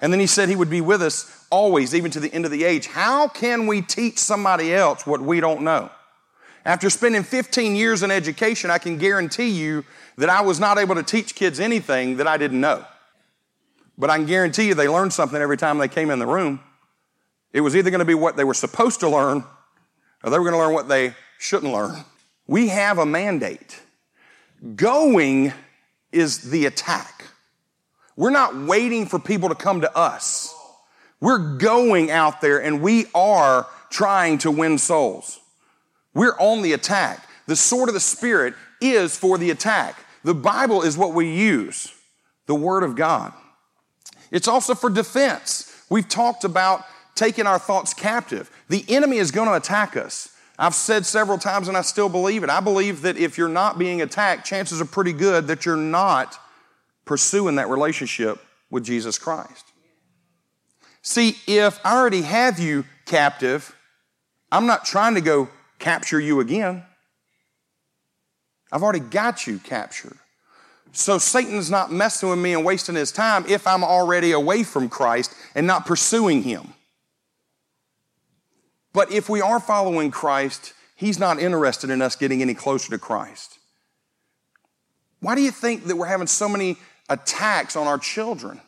And 0.00 0.10
then 0.10 0.18
he 0.18 0.26
said 0.26 0.48
he 0.48 0.56
would 0.56 0.70
be 0.70 0.80
with 0.80 1.02
us 1.02 1.44
always, 1.50 1.94
even 1.94 2.10
to 2.12 2.20
the 2.20 2.32
end 2.32 2.46
of 2.46 2.50
the 2.50 2.64
age. 2.64 2.86
How 2.86 3.28
can 3.28 3.66
we 3.66 3.82
teach 3.82 4.16
somebody 4.16 4.72
else 4.72 5.06
what 5.06 5.20
we 5.20 5.40
don't 5.40 5.60
know? 5.60 5.90
After 6.64 6.88
spending 6.88 7.22
15 7.22 7.76
years 7.76 8.02
in 8.02 8.10
education, 8.10 8.70
I 8.70 8.78
can 8.78 8.96
guarantee 8.96 9.50
you 9.50 9.84
that 10.16 10.30
I 10.30 10.40
was 10.40 10.58
not 10.58 10.78
able 10.78 10.94
to 10.94 11.02
teach 11.02 11.34
kids 11.34 11.60
anything 11.60 12.16
that 12.16 12.26
I 12.26 12.38
didn't 12.38 12.62
know. 12.62 12.82
But 13.98 14.10
I 14.10 14.16
can 14.16 14.26
guarantee 14.26 14.68
you 14.68 14.74
they 14.74 14.88
learned 14.88 15.12
something 15.12 15.40
every 15.40 15.56
time 15.56 15.78
they 15.78 15.88
came 15.88 16.10
in 16.10 16.18
the 16.18 16.26
room. 16.26 16.60
It 17.52 17.62
was 17.62 17.74
either 17.74 17.90
going 17.90 18.00
to 18.00 18.04
be 18.04 18.14
what 18.14 18.36
they 18.36 18.44
were 18.44 18.54
supposed 18.54 19.00
to 19.00 19.08
learn 19.08 19.44
or 20.22 20.30
they 20.30 20.38
were 20.38 20.44
going 20.44 20.54
to 20.54 20.58
learn 20.58 20.74
what 20.74 20.88
they 20.88 21.14
shouldn't 21.38 21.72
learn. 21.72 22.04
We 22.46 22.68
have 22.68 22.98
a 22.98 23.06
mandate. 23.06 23.80
Going 24.74 25.52
is 26.12 26.50
the 26.50 26.66
attack. 26.66 27.26
We're 28.16 28.30
not 28.30 28.56
waiting 28.56 29.06
for 29.06 29.18
people 29.18 29.48
to 29.48 29.54
come 29.54 29.82
to 29.82 29.96
us. 29.96 30.54
We're 31.20 31.56
going 31.56 32.10
out 32.10 32.40
there 32.40 32.62
and 32.62 32.80
we 32.82 33.06
are 33.14 33.66
trying 33.90 34.38
to 34.38 34.50
win 34.50 34.78
souls. 34.78 35.40
We're 36.14 36.36
on 36.38 36.62
the 36.62 36.72
attack. 36.72 37.26
The 37.46 37.56
sword 37.56 37.88
of 37.88 37.94
the 37.94 38.00
Spirit 38.00 38.54
is 38.80 39.16
for 39.16 39.38
the 39.38 39.50
attack. 39.50 40.02
The 40.24 40.34
Bible 40.34 40.82
is 40.82 40.96
what 40.96 41.14
we 41.14 41.32
use, 41.32 41.92
the 42.46 42.54
Word 42.54 42.82
of 42.82 42.96
God. 42.96 43.32
It's 44.30 44.48
also 44.48 44.74
for 44.74 44.90
defense. 44.90 45.72
We've 45.88 46.08
talked 46.08 46.44
about 46.44 46.84
taking 47.14 47.46
our 47.46 47.58
thoughts 47.58 47.94
captive. 47.94 48.50
The 48.68 48.84
enemy 48.88 49.16
is 49.16 49.30
going 49.30 49.48
to 49.48 49.54
attack 49.54 49.96
us. 49.96 50.28
I've 50.58 50.74
said 50.74 51.04
several 51.04 51.38
times 51.38 51.68
and 51.68 51.76
I 51.76 51.82
still 51.82 52.08
believe 52.08 52.42
it. 52.42 52.50
I 52.50 52.60
believe 52.60 53.02
that 53.02 53.16
if 53.16 53.36
you're 53.36 53.48
not 53.48 53.78
being 53.78 54.00
attacked, 54.00 54.46
chances 54.46 54.80
are 54.80 54.86
pretty 54.86 55.12
good 55.12 55.48
that 55.48 55.66
you're 55.66 55.76
not 55.76 56.38
pursuing 57.04 57.56
that 57.56 57.68
relationship 57.68 58.38
with 58.70 58.84
Jesus 58.84 59.18
Christ. 59.18 59.64
See, 61.02 61.36
if 61.46 61.78
I 61.84 61.96
already 61.96 62.22
have 62.22 62.58
you 62.58 62.84
captive, 63.04 63.76
I'm 64.50 64.66
not 64.66 64.84
trying 64.84 65.14
to 65.14 65.20
go 65.20 65.48
capture 65.78 66.18
you 66.18 66.40
again. 66.40 66.82
I've 68.72 68.82
already 68.82 69.00
got 69.00 69.46
you 69.46 69.58
captured. 69.58 70.18
So 70.92 71.18
Satan's 71.18 71.70
not 71.70 71.92
messing 71.92 72.30
with 72.30 72.38
me 72.38 72.54
and 72.54 72.64
wasting 72.64 72.94
his 72.94 73.12
time 73.12 73.44
if 73.48 73.66
I'm 73.66 73.84
already 73.84 74.32
away 74.32 74.62
from 74.62 74.88
Christ 74.88 75.34
and 75.54 75.66
not 75.66 75.84
pursuing 75.84 76.42
him. 76.42 76.72
But 78.92 79.12
if 79.12 79.28
we 79.28 79.42
are 79.42 79.60
following 79.60 80.10
Christ, 80.10 80.72
he's 80.94 81.18
not 81.18 81.38
interested 81.38 81.90
in 81.90 82.00
us 82.00 82.16
getting 82.16 82.40
any 82.40 82.54
closer 82.54 82.90
to 82.90 82.98
Christ. 82.98 83.58
Why 85.20 85.34
do 85.34 85.42
you 85.42 85.50
think 85.50 85.84
that 85.84 85.96
we're 85.96 86.06
having 86.06 86.26
so 86.26 86.48
many 86.48 86.78
attacks 87.08 87.76
on 87.76 87.86
our 87.86 87.98
children? 87.98 88.60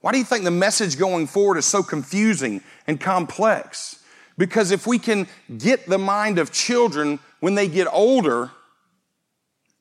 Why 0.00 0.12
do 0.12 0.18
you 0.18 0.24
think 0.24 0.44
the 0.44 0.50
message 0.50 0.98
going 0.98 1.26
forward 1.26 1.58
is 1.58 1.64
so 1.64 1.82
confusing 1.82 2.62
and 2.86 3.00
complex? 3.00 4.02
Because 4.36 4.70
if 4.70 4.86
we 4.86 4.98
can 4.98 5.28
get 5.58 5.86
the 5.86 5.98
mind 5.98 6.38
of 6.38 6.50
children 6.50 7.18
when 7.40 7.54
they 7.54 7.68
get 7.68 7.86
older, 7.92 8.50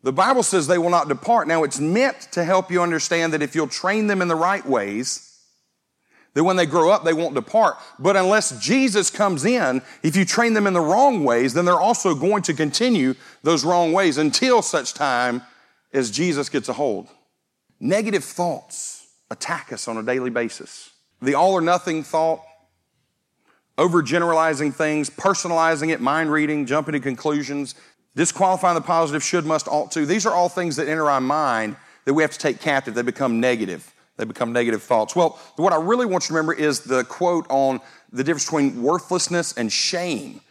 the 0.04 0.12
Bible 0.14 0.44
says 0.44 0.68
they 0.68 0.78
will 0.78 0.90
not 0.90 1.08
depart. 1.08 1.48
Now, 1.48 1.64
it's 1.64 1.80
meant 1.80 2.22
to 2.32 2.44
help 2.44 2.72
you 2.72 2.82
understand 2.82 3.34
that 3.34 3.42
if 3.42 3.54
you'll 3.56 3.68
train 3.68 4.08
them 4.08 4.22
in 4.22 4.28
the 4.28 4.36
right 4.36 4.66
ways, 4.66 5.28
that 6.34 6.44
when 6.44 6.56
they 6.56 6.66
grow 6.66 6.90
up, 6.90 7.04
they 7.04 7.14
won't 7.14 7.36
depart. 7.36 7.78
But 8.00 8.16
unless 8.16 8.60
Jesus 8.60 9.10
comes 9.10 9.46
in, 9.46 9.82
if 10.02 10.16
you 10.16 10.26
train 10.26 10.54
them 10.54 10.66
in 10.66 10.74
the 10.74 10.80
wrong 10.80 11.24
ways, 11.24 11.54
then 11.54 11.66
they're 11.66 11.80
also 11.80 12.16
going 12.16 12.44
to 12.44 12.54
continue 12.54 13.16
those 13.44 13.66
wrong 13.66 13.92
ways 13.92 14.18
until 14.18 14.62
such 14.62 14.94
time 14.94 15.44
as 15.94 16.10
Jesus 16.10 16.50
gets 16.50 16.70
a 16.70 16.74
hold. 16.74 17.08
Negative 17.80 18.24
thoughts 18.24 19.08
attack 19.30 19.74
us 19.74 19.88
on 19.88 19.98
a 19.98 20.04
daily 20.04 20.30
basis. 20.30 20.92
The 21.22 21.36
all 21.36 21.54
or 21.54 21.62
nothing 21.62 22.04
thought, 22.04 22.42
overgeneralizing 23.78 24.74
things, 24.74 25.10
personalizing 25.10 25.92
it, 25.92 26.02
mind 26.02 26.32
reading, 26.32 26.66
jumping 26.66 26.94
to 26.94 27.00
conclusions, 27.00 27.76
Disqualifying 28.16 28.76
the 28.76 28.82
positive, 28.82 29.24
should, 29.24 29.46
must, 29.46 29.68
ought 29.68 29.92
to. 29.92 30.06
These 30.06 30.26
are 30.26 30.34
all 30.34 30.50
things 30.50 30.76
that 30.76 30.88
enter 30.88 31.10
our 31.10 31.22
mind 31.22 31.78
that 32.06 32.14
we 32.14 32.24
have 32.24 32.32
to 32.32 32.40
take 32.40 32.60
captive. 32.60 32.94
They 32.94 33.04
become 33.04 33.40
negative. 33.40 33.94
They 34.18 34.26
become 34.26 34.52
negative 34.52 34.84
thoughts. 34.84 35.16
Well, 35.16 35.40
what 35.56 35.74
I 35.74 35.78
really 35.78 36.06
want 36.06 36.26
you 36.26 36.28
to 36.30 36.34
remember 36.34 36.54
is 36.54 36.82
the 36.82 37.04
quote 37.06 37.46
on 37.50 37.80
the 38.12 38.24
difference 38.24 38.46
between 38.46 38.84
worthlessness 38.84 39.54
and 39.54 39.72
shame. 39.72 40.42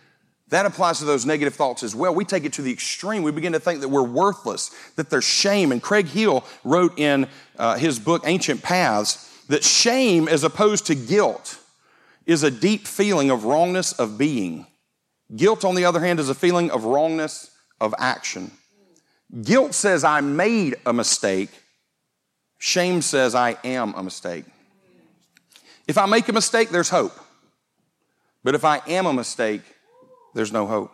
That 0.48 0.66
applies 0.66 0.98
to 0.98 1.04
those 1.04 1.26
negative 1.26 1.54
thoughts 1.54 1.82
as 1.84 1.94
well. 1.94 2.12
We 2.12 2.24
take 2.24 2.44
it 2.44 2.54
to 2.54 2.62
the 2.62 2.72
extreme. 2.72 3.22
We 3.22 3.30
begin 3.30 3.52
to 3.52 3.60
think 3.60 3.80
that 3.82 3.88
we're 3.88 4.02
worthless, 4.02 4.70
that 4.96 5.08
there's 5.08 5.24
shame. 5.24 5.70
And 5.70 5.80
Craig 5.80 6.06
Hill 6.06 6.44
wrote 6.64 6.98
in 6.98 7.28
uh, 7.56 7.76
his 7.76 8.00
book, 8.00 8.22
Ancient 8.26 8.62
Paths, 8.62 9.44
that 9.48 9.62
shame, 9.62 10.26
as 10.26 10.42
opposed 10.42 10.86
to 10.86 10.94
guilt, 10.94 11.58
is 12.26 12.42
a 12.42 12.50
deep 12.50 12.86
feeling 12.86 13.30
of 13.30 13.44
wrongness 13.44 13.92
of 13.92 14.18
being. 14.18 14.66
Guilt, 15.36 15.64
on 15.64 15.76
the 15.76 15.84
other 15.84 16.00
hand, 16.00 16.18
is 16.18 16.28
a 16.28 16.34
feeling 16.34 16.70
of 16.70 16.84
wrongness 16.84 17.49
of 17.80 17.94
action. 17.98 18.50
Guilt 19.42 19.74
says, 19.74 20.04
I 20.04 20.20
made 20.20 20.76
a 20.84 20.92
mistake. 20.92 21.50
Shame 22.58 23.00
says, 23.02 23.34
I 23.34 23.56
am 23.64 23.94
a 23.94 24.02
mistake. 24.02 24.44
If 25.86 25.98
I 25.98 26.06
make 26.06 26.28
a 26.28 26.32
mistake, 26.32 26.70
there's 26.70 26.90
hope. 26.90 27.12
But 28.42 28.54
if 28.54 28.64
I 28.64 28.80
am 28.86 29.06
a 29.06 29.12
mistake, 29.12 29.62
there's 30.34 30.52
no 30.52 30.66
hope. 30.66 30.92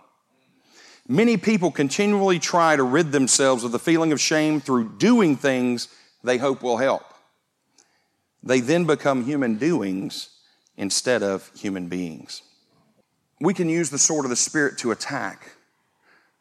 Many 1.08 1.36
people 1.36 1.70
continually 1.70 2.38
try 2.38 2.74
to 2.76 2.82
rid 2.82 3.12
themselves 3.12 3.62
of 3.62 3.72
the 3.72 3.78
feeling 3.78 4.12
of 4.12 4.20
shame 4.20 4.60
through 4.60 4.96
doing 4.98 5.36
things 5.36 5.88
they 6.24 6.38
hope 6.38 6.62
will 6.62 6.78
help. 6.78 7.04
They 8.42 8.60
then 8.60 8.84
become 8.84 9.24
human 9.24 9.56
doings 9.56 10.30
instead 10.76 11.22
of 11.22 11.50
human 11.54 11.88
beings. 11.88 12.42
We 13.40 13.54
can 13.54 13.68
use 13.68 13.90
the 13.90 13.98
sword 13.98 14.24
of 14.24 14.30
the 14.30 14.36
Spirit 14.36 14.78
to 14.78 14.90
attack. 14.90 15.55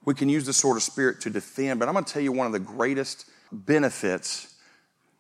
We 0.06 0.14
can 0.14 0.30
use 0.30 0.46
the 0.46 0.54
sword 0.54 0.78
of 0.78 0.84
Spirit 0.84 1.22
to 1.22 1.30
defend. 1.30 1.80
But 1.80 1.90
I'm 1.90 1.94
going 1.94 2.06
to 2.06 2.14
tell 2.14 2.22
you 2.22 2.32
one 2.32 2.48
of 2.48 2.54
the 2.54 2.60
greatest 2.60 3.26
benefits 3.52 4.54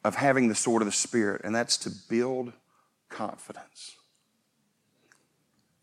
of 0.03 0.15
having 0.15 0.47
the 0.47 0.55
sword 0.55 0.83
of 0.83 0.85
the 0.85 0.91
Spirit, 0.91 1.41
and 1.43 1.55
that's 1.55 1.77
to 1.77 1.91
build 2.09 2.53
confidence. 3.09 3.95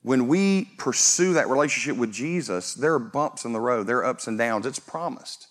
When 0.02 0.28
we 0.28 0.70
pursue 0.78 1.34
that 1.34 1.48
relationship 1.48 1.96
with 1.96 2.12
Jesus, 2.12 2.74
there 2.74 2.94
are 2.94 2.98
bumps 2.98 3.44
in 3.44 3.52
the 3.52 3.60
road, 3.60 3.86
there 3.86 3.98
are 3.98 4.04
ups 4.04 4.26
and 4.26 4.38
downs. 4.38 4.66
It's 4.66 4.78
promised. 4.78 5.48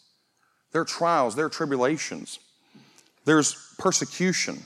There 0.71 0.81
are 0.81 0.85
trials, 0.85 1.35
there 1.35 1.45
are 1.45 1.49
tribulations, 1.49 2.39
there's 3.25 3.75
persecution. 3.77 4.65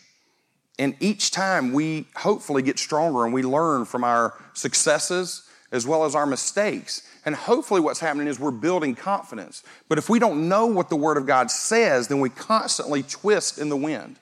And 0.77 0.95
each 0.99 1.31
time 1.31 1.71
we 1.71 2.07
hopefully 2.15 2.61
get 2.61 2.77
stronger 2.77 3.23
and 3.23 3.33
we 3.33 3.43
learn 3.43 3.85
from 3.85 4.03
our 4.03 4.33
successes 4.53 5.44
as 5.75 5.85
well 5.85 6.05
as 6.05 6.15
our 6.15 6.25
mistakes. 6.25 7.07
And 7.25 7.35
hopefully, 7.35 7.81
what's 7.81 7.99
happening 7.99 8.27
is 8.27 8.39
we're 8.39 8.51
building 8.51 8.95
confidence. 8.95 9.63
But 9.89 9.97
if 9.97 10.09
we 10.09 10.19
don't 10.19 10.47
know 10.47 10.65
what 10.65 10.89
the 10.89 10.95
Word 10.95 11.17
of 11.17 11.25
God 11.25 11.51
says, 11.51 12.07
then 12.07 12.19
we 12.19 12.29
constantly 12.29 13.03
twist 13.03 13.59
in 13.59 13.69
the 13.69 13.77
wind. 13.77 14.19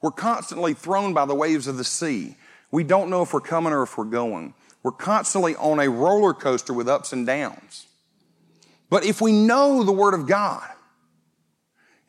We're 0.00 0.12
constantly 0.12 0.72
thrown 0.72 1.12
by 1.12 1.24
the 1.24 1.34
waves 1.34 1.66
of 1.66 1.76
the 1.76 1.84
sea. 1.84 2.36
We 2.70 2.84
don't 2.84 3.10
know 3.10 3.22
if 3.22 3.32
we're 3.32 3.40
coming 3.40 3.72
or 3.72 3.82
if 3.82 3.98
we're 3.98 4.04
going. 4.04 4.54
We're 4.82 4.92
constantly 4.92 5.56
on 5.56 5.80
a 5.80 5.88
roller 5.88 6.34
coaster 6.34 6.72
with 6.72 6.88
ups 6.88 7.12
and 7.12 7.26
downs. 7.26 7.86
But 8.90 9.04
if 9.04 9.20
we 9.20 9.32
know 9.32 9.82
the 9.82 9.92
Word 9.92 10.14
of 10.14 10.26
God, 10.28 10.68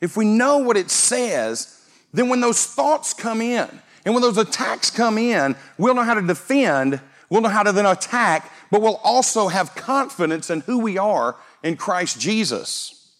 if 0.00 0.16
we 0.16 0.26
know 0.26 0.58
what 0.58 0.76
it 0.76 0.90
says, 0.90 1.80
then 2.12 2.28
when 2.28 2.40
those 2.40 2.64
thoughts 2.64 3.14
come 3.14 3.40
in 3.40 3.68
and 4.04 4.14
when 4.14 4.22
those 4.22 4.38
attacks 4.38 4.90
come 4.90 5.18
in, 5.18 5.56
we'll 5.78 5.94
know 5.94 6.04
how 6.04 6.14
to 6.14 6.22
defend 6.22 7.00
We'll 7.28 7.40
know 7.40 7.48
how 7.48 7.62
to 7.62 7.72
then 7.72 7.86
attack, 7.86 8.50
but 8.70 8.80
we'll 8.80 9.00
also 9.02 9.48
have 9.48 9.74
confidence 9.74 10.50
in 10.50 10.60
who 10.60 10.78
we 10.78 10.98
are 10.98 11.36
in 11.62 11.76
Christ 11.76 12.20
Jesus. 12.20 13.12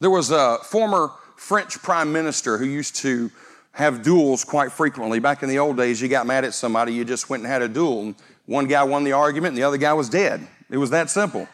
There 0.00 0.10
was 0.10 0.30
a 0.30 0.58
former 0.64 1.10
French 1.36 1.82
prime 1.82 2.12
minister 2.12 2.58
who 2.58 2.64
used 2.64 2.96
to 2.96 3.30
have 3.72 4.02
duels 4.02 4.44
quite 4.44 4.72
frequently. 4.72 5.18
Back 5.20 5.42
in 5.42 5.48
the 5.48 5.58
old 5.58 5.76
days, 5.76 6.00
you 6.00 6.08
got 6.08 6.26
mad 6.26 6.44
at 6.44 6.54
somebody, 6.54 6.92
you 6.92 7.04
just 7.04 7.30
went 7.30 7.42
and 7.42 7.50
had 7.50 7.62
a 7.62 7.68
duel. 7.68 8.02
And 8.02 8.14
one 8.46 8.66
guy 8.66 8.82
won 8.82 9.04
the 9.04 9.12
argument, 9.12 9.50
and 9.50 9.58
the 9.58 9.62
other 9.62 9.76
guy 9.76 9.92
was 9.92 10.08
dead. 10.08 10.46
It 10.70 10.76
was 10.76 10.90
that 10.90 11.10
simple. 11.10 11.48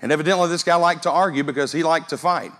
And 0.00 0.12
evidently, 0.12 0.48
this 0.48 0.62
guy 0.62 0.76
liked 0.76 1.04
to 1.04 1.10
argue 1.10 1.42
because 1.42 1.72
he 1.72 1.82
liked 1.82 2.10
to 2.10 2.18
fight. 2.18 2.52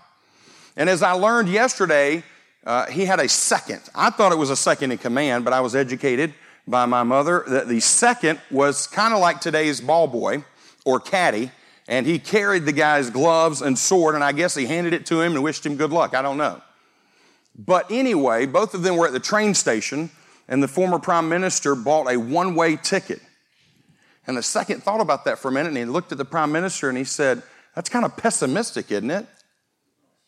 And 0.75 0.89
as 0.89 1.03
I 1.03 1.13
learned 1.13 1.49
yesterday, 1.49 2.23
uh, 2.65 2.85
he 2.87 3.05
had 3.05 3.19
a 3.19 3.29
second. 3.29 3.81
I 3.95 4.09
thought 4.09 4.31
it 4.31 4.37
was 4.37 4.49
a 4.49 4.55
second 4.55 4.91
in 4.91 4.97
command, 4.97 5.43
but 5.43 5.53
I 5.53 5.61
was 5.61 5.75
educated 5.75 6.33
by 6.67 6.85
my 6.85 7.03
mother. 7.03 7.43
The, 7.47 7.61
the 7.61 7.79
second 7.79 8.39
was 8.51 8.87
kind 8.87 9.13
of 9.13 9.19
like 9.19 9.39
today's 9.39 9.81
ball 9.81 10.07
boy 10.07 10.43
or 10.85 10.99
caddy, 10.99 11.51
and 11.87 12.05
he 12.05 12.19
carried 12.19 12.65
the 12.65 12.71
guy's 12.71 13.09
gloves 13.09 13.61
and 13.61 13.77
sword, 13.77 14.15
and 14.15 14.23
I 14.23 14.33
guess 14.33 14.55
he 14.55 14.65
handed 14.65 14.93
it 14.93 15.05
to 15.07 15.21
him 15.21 15.33
and 15.33 15.43
wished 15.43 15.65
him 15.65 15.77
good 15.77 15.91
luck. 15.91 16.13
I 16.13 16.21
don't 16.21 16.37
know. 16.37 16.61
But 17.57 17.89
anyway, 17.89 18.45
both 18.45 18.73
of 18.73 18.83
them 18.83 18.97
were 18.97 19.07
at 19.07 19.13
the 19.13 19.19
train 19.19 19.53
station, 19.53 20.11
and 20.47 20.61
the 20.61 20.67
former 20.67 20.99
prime 20.99 21.27
minister 21.29 21.75
bought 21.75 22.11
a 22.11 22.17
one 22.17 22.53
way 22.53 22.75
ticket. 22.75 23.21
And 24.27 24.37
the 24.37 24.43
second 24.43 24.83
thought 24.83 24.99
about 24.99 25.25
that 25.25 25.39
for 25.39 25.47
a 25.47 25.51
minute, 25.51 25.69
and 25.69 25.77
he 25.77 25.85
looked 25.85 26.11
at 26.11 26.17
the 26.17 26.25
prime 26.25 26.51
minister 26.51 26.89
and 26.89 26.97
he 26.97 27.05
said, 27.05 27.41
That's 27.75 27.89
kind 27.89 28.05
of 28.05 28.15
pessimistic, 28.17 28.91
isn't 28.91 29.09
it? 29.09 29.25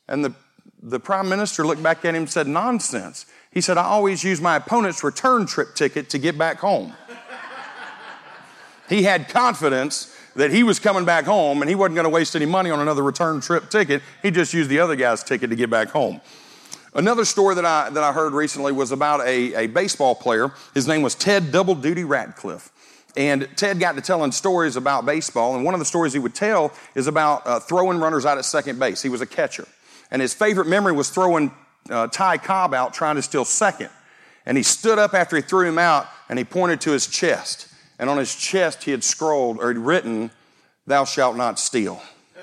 And 0.07 0.23
the, 0.23 0.33
the 0.81 0.99
prime 0.99 1.27
minister 1.27 1.65
looked 1.67 1.83
back 1.83 2.05
at 2.05 2.15
him 2.15 2.23
and 2.23 2.29
said, 2.29 2.47
Nonsense. 2.47 3.25
He 3.51 3.61
said, 3.61 3.77
I 3.77 3.83
always 3.83 4.23
use 4.23 4.39
my 4.39 4.55
opponent's 4.55 5.03
return 5.03 5.45
trip 5.45 5.75
ticket 5.75 6.09
to 6.11 6.17
get 6.17 6.37
back 6.37 6.59
home. 6.59 6.93
he 8.87 9.03
had 9.03 9.29
confidence 9.29 10.15
that 10.35 10.51
he 10.51 10.63
was 10.63 10.79
coming 10.79 11.03
back 11.03 11.25
home 11.25 11.61
and 11.61 11.69
he 11.69 11.75
wasn't 11.75 11.95
going 11.95 12.05
to 12.05 12.09
waste 12.09 12.35
any 12.35 12.45
money 12.45 12.69
on 12.69 12.79
another 12.79 13.03
return 13.03 13.41
trip 13.41 13.69
ticket. 13.69 14.01
He 14.21 14.31
just 14.31 14.53
used 14.53 14.69
the 14.69 14.79
other 14.79 14.95
guy's 14.95 15.23
ticket 15.23 15.49
to 15.49 15.55
get 15.55 15.69
back 15.69 15.89
home. 15.89 16.21
Another 16.93 17.25
story 17.25 17.55
that 17.55 17.65
I, 17.65 17.89
that 17.89 18.03
I 18.03 18.13
heard 18.13 18.33
recently 18.33 18.71
was 18.71 18.91
about 18.91 19.21
a, 19.21 19.53
a 19.53 19.67
baseball 19.67 20.15
player. 20.15 20.51
His 20.73 20.87
name 20.87 21.01
was 21.01 21.15
Ted 21.15 21.51
Double 21.51 21.75
Duty 21.75 22.03
Radcliffe. 22.03 22.71
And 23.17 23.47
Ted 23.55 23.79
got 23.79 23.95
to 23.95 24.01
telling 24.01 24.31
stories 24.31 24.75
about 24.75 25.05
baseball. 25.05 25.55
And 25.55 25.65
one 25.65 25.73
of 25.73 25.79
the 25.79 25.85
stories 25.85 26.13
he 26.13 26.19
would 26.19 26.35
tell 26.35 26.71
is 26.95 27.07
about 27.07 27.45
uh, 27.45 27.59
throwing 27.59 27.99
runners 27.99 28.25
out 28.25 28.37
at 28.37 28.45
second 28.45 28.79
base. 28.79 29.01
He 29.01 29.09
was 29.09 29.21
a 29.21 29.25
catcher. 29.25 29.67
And 30.11 30.21
his 30.21 30.33
favorite 30.33 30.67
memory 30.67 30.93
was 30.93 31.09
throwing 31.09 31.51
uh, 31.89 32.07
Ty 32.07 32.37
Cobb 32.37 32.73
out 32.73 32.93
trying 32.93 33.15
to 33.15 33.21
steal 33.21 33.45
second. 33.45 33.89
And 34.45 34.57
he 34.57 34.63
stood 34.63 34.97
up 34.97 35.13
after 35.13 35.35
he 35.35 35.41
threw 35.41 35.67
him 35.67 35.77
out 35.77 36.07
and 36.29 36.39
he 36.39 36.45
pointed 36.45 36.81
to 36.81 36.91
his 36.91 37.07
chest. 37.07 37.67
And 37.99 38.09
on 38.09 38.17
his 38.17 38.33
chest, 38.33 38.83
he 38.83 38.91
had 38.91 39.03
scrolled 39.03 39.59
or 39.59 39.67
had 39.67 39.77
written, 39.77 40.31
Thou 40.87 41.03
shalt 41.03 41.35
not 41.35 41.59
steal. 41.59 42.01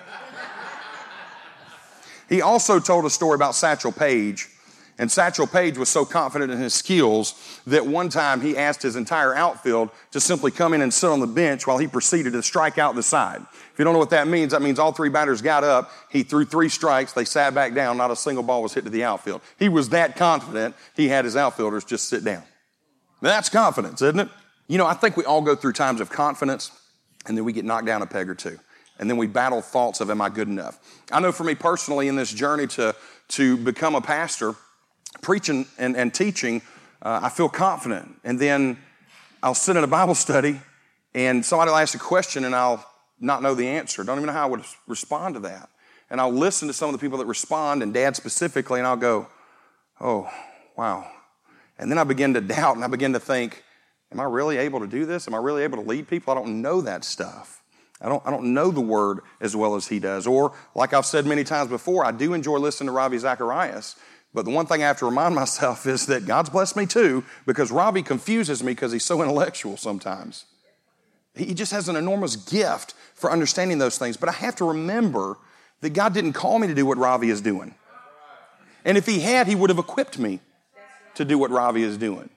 he 2.28 2.42
also 2.42 2.78
told 2.78 3.06
a 3.06 3.10
story 3.10 3.34
about 3.34 3.54
Satchel 3.54 3.92
Paige. 3.92 4.48
And 4.98 5.10
Satchel 5.10 5.46
Paige 5.46 5.76
was 5.76 5.88
so 5.88 6.04
confident 6.04 6.50
in 6.50 6.58
his 6.58 6.72
skills 6.72 7.60
that 7.66 7.86
one 7.86 8.08
time 8.08 8.40
he 8.40 8.56
asked 8.56 8.82
his 8.82 8.96
entire 8.96 9.34
outfield 9.34 9.90
to 10.12 10.20
simply 10.20 10.50
come 10.50 10.72
in 10.72 10.80
and 10.80 10.92
sit 10.92 11.10
on 11.10 11.20
the 11.20 11.26
bench 11.26 11.66
while 11.66 11.76
he 11.76 11.86
proceeded 11.86 12.32
to 12.32 12.42
strike 12.42 12.78
out 12.78 12.94
the 12.94 13.02
side. 13.02 13.44
If 13.76 13.80
you 13.80 13.84
don't 13.84 13.92
know 13.92 13.98
what 13.98 14.08
that 14.08 14.26
means, 14.26 14.52
that 14.52 14.62
means 14.62 14.78
all 14.78 14.92
three 14.92 15.10
batters 15.10 15.42
got 15.42 15.62
up. 15.62 15.90
He 16.08 16.22
threw 16.22 16.46
three 16.46 16.70
strikes. 16.70 17.12
They 17.12 17.26
sat 17.26 17.52
back 17.52 17.74
down. 17.74 17.98
Not 17.98 18.10
a 18.10 18.16
single 18.16 18.42
ball 18.42 18.62
was 18.62 18.72
hit 18.72 18.84
to 18.84 18.90
the 18.90 19.04
outfield. 19.04 19.42
He 19.58 19.68
was 19.68 19.90
that 19.90 20.16
confident. 20.16 20.74
He 20.94 21.08
had 21.08 21.26
his 21.26 21.36
outfielders 21.36 21.84
just 21.84 22.08
sit 22.08 22.24
down. 22.24 22.42
That's 23.20 23.50
confidence, 23.50 24.00
isn't 24.00 24.18
it? 24.18 24.30
You 24.66 24.78
know, 24.78 24.86
I 24.86 24.94
think 24.94 25.18
we 25.18 25.26
all 25.26 25.42
go 25.42 25.54
through 25.54 25.74
times 25.74 26.00
of 26.00 26.08
confidence 26.08 26.70
and 27.26 27.36
then 27.36 27.44
we 27.44 27.52
get 27.52 27.66
knocked 27.66 27.84
down 27.84 28.00
a 28.00 28.06
peg 28.06 28.30
or 28.30 28.34
two. 28.34 28.58
And 28.98 29.10
then 29.10 29.18
we 29.18 29.26
battle 29.26 29.60
thoughts 29.60 30.00
of, 30.00 30.08
am 30.08 30.22
I 30.22 30.30
good 30.30 30.48
enough? 30.48 30.78
I 31.12 31.20
know 31.20 31.30
for 31.30 31.44
me 31.44 31.54
personally 31.54 32.08
in 32.08 32.16
this 32.16 32.32
journey 32.32 32.66
to, 32.68 32.96
to 33.28 33.58
become 33.58 33.94
a 33.94 34.00
pastor, 34.00 34.54
preaching 35.20 35.66
and, 35.76 35.98
and 35.98 36.14
teaching, 36.14 36.62
uh, 37.02 37.20
I 37.24 37.28
feel 37.28 37.50
confident. 37.50 38.22
And 38.24 38.40
then 38.40 38.78
I'll 39.42 39.54
sit 39.54 39.76
in 39.76 39.84
a 39.84 39.86
Bible 39.86 40.14
study 40.14 40.62
and 41.14 41.44
somebody 41.44 41.70
will 41.70 41.76
ask 41.76 41.94
a 41.94 41.98
question 41.98 42.46
and 42.46 42.54
I'll 42.54 42.82
not 43.20 43.42
know 43.42 43.54
the 43.54 43.66
answer. 43.66 44.04
Don't 44.04 44.18
even 44.18 44.26
know 44.26 44.32
how 44.32 44.46
I 44.46 44.50
would 44.50 44.64
respond 44.86 45.34
to 45.34 45.40
that. 45.40 45.68
And 46.10 46.20
I'll 46.20 46.32
listen 46.32 46.68
to 46.68 46.74
some 46.74 46.88
of 46.88 46.92
the 46.92 46.98
people 46.98 47.18
that 47.18 47.26
respond, 47.26 47.82
and 47.82 47.92
dad 47.92 48.14
specifically, 48.14 48.78
and 48.78 48.86
I'll 48.86 48.96
go, 48.96 49.28
oh, 50.00 50.30
wow. 50.76 51.10
And 51.78 51.90
then 51.90 51.98
I 51.98 52.04
begin 52.04 52.34
to 52.34 52.40
doubt 52.56 52.76
and 52.76 52.84
I 52.84 52.88
begin 52.88 53.12
to 53.12 53.20
think, 53.20 53.62
am 54.12 54.20
I 54.20 54.24
really 54.24 54.56
able 54.58 54.80
to 54.80 54.86
do 54.86 55.04
this? 55.04 55.26
Am 55.26 55.34
I 55.34 55.38
really 55.38 55.62
able 55.62 55.82
to 55.82 55.88
lead 55.88 56.08
people? 56.08 56.32
I 56.32 56.36
don't 56.36 56.62
know 56.62 56.80
that 56.80 57.04
stuff. 57.04 57.62
I 58.00 58.08
don't, 58.08 58.22
I 58.26 58.30
don't 58.30 58.52
know 58.52 58.70
the 58.70 58.80
word 58.80 59.20
as 59.40 59.56
well 59.56 59.74
as 59.74 59.88
he 59.88 59.98
does. 59.98 60.26
Or, 60.26 60.52
like 60.74 60.92
I've 60.92 61.06
said 61.06 61.24
many 61.24 61.44
times 61.44 61.70
before, 61.70 62.04
I 62.04 62.12
do 62.12 62.34
enjoy 62.34 62.58
listening 62.58 62.88
to 62.88 62.92
Ravi 62.92 63.18
Zacharias. 63.18 63.96
But 64.34 64.44
the 64.44 64.50
one 64.50 64.66
thing 64.66 64.82
I 64.82 64.86
have 64.86 64.98
to 64.98 65.06
remind 65.06 65.34
myself 65.34 65.86
is 65.86 66.06
that 66.06 66.26
God's 66.26 66.50
blessed 66.50 66.76
me 66.76 66.86
too, 66.86 67.24
because 67.46 67.70
Ravi 67.72 68.02
confuses 68.02 68.62
me 68.62 68.72
because 68.72 68.92
he's 68.92 69.04
so 69.04 69.22
intellectual 69.22 69.76
sometimes. 69.76 70.44
He 71.36 71.54
just 71.54 71.72
has 71.72 71.88
an 71.88 71.96
enormous 71.96 72.36
gift 72.36 72.94
for 73.14 73.30
understanding 73.30 73.78
those 73.78 73.98
things. 73.98 74.16
But 74.16 74.28
I 74.28 74.32
have 74.32 74.56
to 74.56 74.64
remember 74.64 75.36
that 75.80 75.90
God 75.90 76.14
didn't 76.14 76.32
call 76.32 76.58
me 76.58 76.66
to 76.66 76.74
do 76.74 76.86
what 76.86 76.98
Ravi 76.98 77.30
is 77.30 77.40
doing. 77.40 77.74
And 78.84 78.96
if 78.96 79.06
He 79.06 79.20
had, 79.20 79.46
He 79.46 79.54
would 79.54 79.70
have 79.70 79.78
equipped 79.78 80.18
me 80.18 80.40
to 81.14 81.24
do 81.24 81.38
what 81.38 81.50
Ravi 81.50 81.82
is 81.82 81.98
doing. 81.98 82.30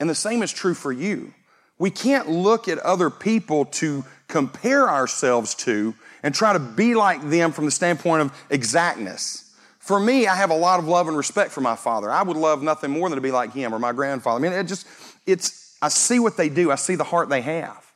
And 0.00 0.08
the 0.08 0.14
same 0.14 0.42
is 0.42 0.52
true 0.52 0.74
for 0.74 0.92
you. 0.92 1.32
We 1.78 1.90
can't 1.90 2.28
look 2.28 2.68
at 2.68 2.78
other 2.78 3.08
people 3.08 3.64
to 3.66 4.04
compare 4.26 4.88
ourselves 4.88 5.54
to 5.56 5.94
and 6.22 6.34
try 6.34 6.52
to 6.52 6.58
be 6.58 6.94
like 6.94 7.22
them 7.28 7.52
from 7.52 7.64
the 7.64 7.70
standpoint 7.70 8.22
of 8.22 8.32
exactness. 8.50 9.54
For 9.78 9.98
me, 9.98 10.26
I 10.26 10.34
have 10.34 10.50
a 10.50 10.56
lot 10.56 10.80
of 10.80 10.86
love 10.86 11.08
and 11.08 11.16
respect 11.16 11.50
for 11.50 11.60
my 11.60 11.76
father. 11.76 12.10
I 12.10 12.22
would 12.22 12.36
love 12.36 12.62
nothing 12.62 12.90
more 12.90 13.08
than 13.08 13.16
to 13.16 13.22
be 13.22 13.30
like 13.30 13.52
him 13.52 13.74
or 13.74 13.78
my 13.78 13.92
grandfather. 13.92 14.38
I 14.44 14.50
mean, 14.50 14.58
it 14.58 14.64
just, 14.64 14.86
it's, 15.24 15.76
I 15.80 15.88
see 15.88 16.18
what 16.18 16.36
they 16.36 16.48
do, 16.48 16.70
I 16.70 16.74
see 16.74 16.96
the 16.96 17.04
heart 17.04 17.28
they 17.28 17.40
have. 17.40 17.87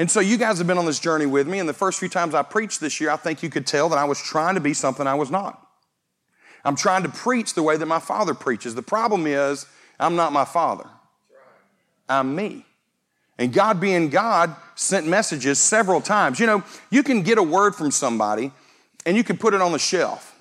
And 0.00 0.10
so 0.10 0.20
you 0.20 0.38
guys 0.38 0.56
have 0.56 0.66
been 0.66 0.78
on 0.78 0.86
this 0.86 0.98
journey 0.98 1.26
with 1.26 1.46
me, 1.46 1.58
and 1.58 1.68
the 1.68 1.74
first 1.74 1.98
few 1.98 2.08
times 2.08 2.34
I 2.34 2.42
preached 2.42 2.80
this 2.80 3.02
year, 3.02 3.10
I 3.10 3.16
think 3.16 3.42
you 3.42 3.50
could 3.50 3.66
tell 3.66 3.90
that 3.90 3.98
I 3.98 4.04
was 4.04 4.18
trying 4.18 4.54
to 4.54 4.60
be 4.60 4.72
something 4.72 5.06
I 5.06 5.12
was 5.12 5.30
not. 5.30 5.60
I'm 6.64 6.74
trying 6.74 7.02
to 7.02 7.10
preach 7.10 7.52
the 7.52 7.62
way 7.62 7.76
that 7.76 7.84
my 7.84 7.98
father 7.98 8.32
preaches. 8.32 8.74
The 8.74 8.80
problem 8.80 9.26
is, 9.26 9.66
I'm 9.98 10.16
not 10.16 10.32
my 10.32 10.46
father. 10.46 10.88
I'm 12.08 12.34
me. 12.34 12.64
And 13.36 13.52
God 13.52 13.78
being 13.78 14.08
God 14.08 14.56
sent 14.74 15.06
messages 15.06 15.58
several 15.58 16.00
times. 16.00 16.40
You 16.40 16.46
know, 16.46 16.64
you 16.88 17.02
can 17.02 17.20
get 17.20 17.36
a 17.36 17.42
word 17.42 17.74
from 17.74 17.90
somebody 17.90 18.52
and 19.04 19.18
you 19.18 19.22
can 19.22 19.36
put 19.36 19.52
it 19.52 19.60
on 19.60 19.72
the 19.72 19.78
shelf. 19.78 20.34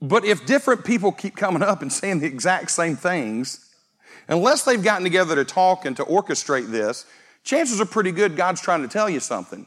But 0.00 0.24
if 0.24 0.46
different 0.46 0.86
people 0.86 1.12
keep 1.12 1.36
coming 1.36 1.62
up 1.62 1.82
and 1.82 1.92
saying 1.92 2.20
the 2.20 2.26
exact 2.26 2.70
same 2.70 2.96
things, 2.96 3.70
unless 4.26 4.64
they've 4.64 4.82
gotten 4.82 5.04
together 5.04 5.34
to 5.34 5.44
talk 5.44 5.84
and 5.84 5.94
to 5.98 6.04
orchestrate 6.04 6.70
this, 6.70 7.04
chances 7.44 7.80
are 7.80 7.86
pretty 7.86 8.12
good 8.12 8.36
God's 8.36 8.60
trying 8.60 8.82
to 8.82 8.88
tell 8.88 9.08
you 9.08 9.20
something. 9.20 9.66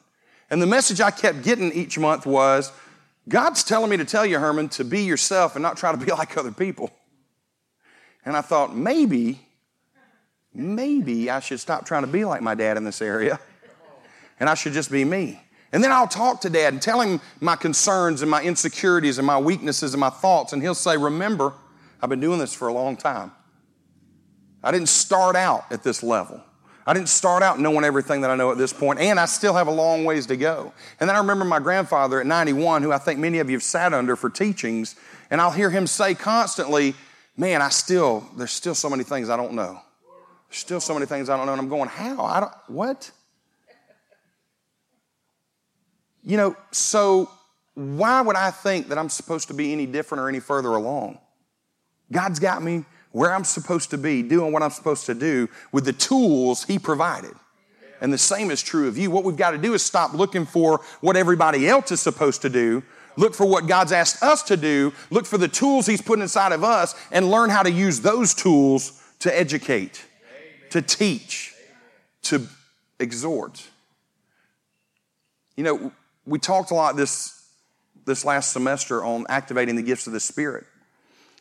And 0.49 0.61
the 0.61 0.67
message 0.67 1.01
I 1.01 1.11
kept 1.11 1.43
getting 1.43 1.71
each 1.71 1.97
month 1.97 2.25
was 2.25 2.71
God's 3.27 3.63
telling 3.63 3.89
me 3.89 3.97
to 3.97 4.05
tell 4.05 4.25
you, 4.25 4.39
Herman, 4.39 4.69
to 4.69 4.83
be 4.83 5.03
yourself 5.03 5.55
and 5.55 5.63
not 5.63 5.77
try 5.77 5.91
to 5.91 5.97
be 5.97 6.11
like 6.11 6.37
other 6.37 6.51
people. 6.51 6.91
And 8.25 8.37
I 8.37 8.41
thought, 8.41 8.75
maybe, 8.75 9.41
maybe 10.53 11.29
I 11.29 11.39
should 11.39 11.59
stop 11.59 11.85
trying 11.85 12.03
to 12.03 12.11
be 12.11 12.25
like 12.25 12.41
my 12.41 12.55
dad 12.55 12.77
in 12.77 12.83
this 12.83 13.01
area 13.01 13.39
and 14.39 14.49
I 14.49 14.55
should 14.55 14.73
just 14.73 14.91
be 14.91 15.05
me. 15.05 15.41
And 15.71 15.83
then 15.83 15.91
I'll 15.91 16.07
talk 16.07 16.41
to 16.41 16.49
dad 16.49 16.73
and 16.73 16.81
tell 16.81 17.01
him 17.01 17.19
my 17.39 17.55
concerns 17.55 18.21
and 18.21 18.29
my 18.29 18.43
insecurities 18.43 19.17
and 19.17 19.25
my 19.25 19.39
weaknesses 19.39 19.93
and 19.93 20.01
my 20.01 20.09
thoughts. 20.09 20.53
And 20.53 20.61
he'll 20.61 20.75
say, 20.75 20.97
Remember, 20.97 21.53
I've 22.01 22.09
been 22.09 22.19
doing 22.19 22.39
this 22.39 22.53
for 22.53 22.67
a 22.67 22.73
long 22.73 22.95
time. 22.95 23.31
I 24.63 24.71
didn't 24.71 24.89
start 24.89 25.35
out 25.35 25.71
at 25.71 25.83
this 25.83 26.03
level. 26.03 26.43
I 26.85 26.93
didn't 26.93 27.09
start 27.09 27.43
out 27.43 27.59
knowing 27.59 27.85
everything 27.85 28.21
that 28.21 28.29
I 28.29 28.35
know 28.35 28.51
at 28.51 28.57
this 28.57 28.73
point, 28.73 28.99
and 28.99 29.19
I 29.19 29.25
still 29.25 29.53
have 29.53 29.67
a 29.67 29.71
long 29.71 30.03
ways 30.03 30.25
to 30.27 30.35
go. 30.35 30.73
And 30.99 31.09
then 31.09 31.15
I 31.15 31.19
remember 31.19 31.45
my 31.45 31.59
grandfather 31.59 32.19
at 32.19 32.25
91, 32.25 32.83
who 32.83 32.91
I 32.91 32.97
think 32.97 33.19
many 33.19 33.39
of 33.39 33.49
you 33.49 33.55
have 33.55 33.63
sat 33.63 33.93
under 33.93 34.15
for 34.15 34.29
teachings, 34.29 34.95
and 35.31 35.39
I'll 35.39 35.51
hear 35.51 35.69
him 35.69 35.87
say 35.87 36.15
constantly, 36.15 36.95
Man, 37.35 37.63
I 37.63 37.69
still, 37.69 38.29
there's 38.37 38.51
still 38.51 38.75
so 38.75 38.89
many 38.89 39.03
things 39.03 39.27
I 39.27 39.37
don't 39.37 39.53
know. 39.53 39.79
There's 40.49 40.59
still 40.59 40.79
so 40.79 40.93
many 40.93 41.07
things 41.07 41.29
I 41.29 41.37
don't 41.37 41.47
know. 41.47 41.53
And 41.53 41.61
I'm 41.61 41.69
going, 41.69 41.89
How? 41.89 42.23
I 42.25 42.39
don't, 42.41 42.53
what? 42.67 43.09
You 46.21 46.37
know, 46.37 46.55
so 46.71 47.29
why 47.73 48.21
would 48.21 48.35
I 48.35 48.51
think 48.51 48.89
that 48.89 48.97
I'm 48.97 49.09
supposed 49.09 49.47
to 49.47 49.53
be 49.53 49.73
any 49.73 49.85
different 49.85 50.21
or 50.21 50.29
any 50.29 50.39
further 50.39 50.69
along? 50.69 51.19
God's 52.11 52.39
got 52.39 52.61
me 52.61 52.85
where 53.13 53.31
I'm 53.31 53.45
supposed 53.45 53.91
to 53.91 53.97
be, 53.97 54.21
doing 54.21 54.51
what 54.51 54.61
I'm 54.61 54.71
supposed 54.71 55.05
to 55.05 55.13
do 55.13 55.47
with 55.71 55.85
the 55.85 55.93
tools 55.93 56.65
He 56.65 56.77
provided. 56.77 57.33
And 58.01 58.11
the 58.11 58.17
same 58.17 58.51
is 58.51 58.61
true 58.61 58.89
of 58.89 58.97
you. 58.97 59.09
What 59.09 59.23
we've 59.23 59.37
got 59.37 59.51
to 59.51 59.57
do 59.57 59.73
is 59.73 59.81
stop 59.81 60.13
looking 60.13 60.45
for 60.45 60.81
what 60.99 61.15
everybody 61.15 61.69
else 61.69 61.91
is 61.91 62.01
supposed 62.01 62.41
to 62.41 62.49
do. 62.49 62.83
Look 63.15 63.35
for 63.35 63.45
what 63.45 63.67
God's 63.67 63.91
asked 63.91 64.21
us 64.21 64.43
to 64.43 64.57
do. 64.57 64.91
Look 65.09 65.25
for 65.25 65.37
the 65.37 65.47
tools 65.47 65.85
He's 65.85 66.01
put 66.01 66.19
inside 66.19 66.51
of 66.51 66.63
us 66.63 66.95
and 67.11 67.31
learn 67.31 67.49
how 67.49 67.63
to 67.63 67.71
use 67.71 68.01
those 68.01 68.33
tools 68.33 69.01
to 69.19 69.39
educate, 69.39 70.03
to 70.71 70.81
teach, 70.81 71.53
to 72.23 72.47
exhort. 72.99 73.63
You 75.55 75.63
know, 75.63 75.91
we 76.25 76.39
talked 76.39 76.71
a 76.71 76.73
lot 76.73 76.95
this, 76.95 77.47
this 78.05 78.25
last 78.25 78.51
semester 78.51 79.03
on 79.03 79.27
activating 79.29 79.75
the 79.75 79.83
gifts 79.83 80.07
of 80.07 80.13
the 80.13 80.19
Spirit. 80.19 80.65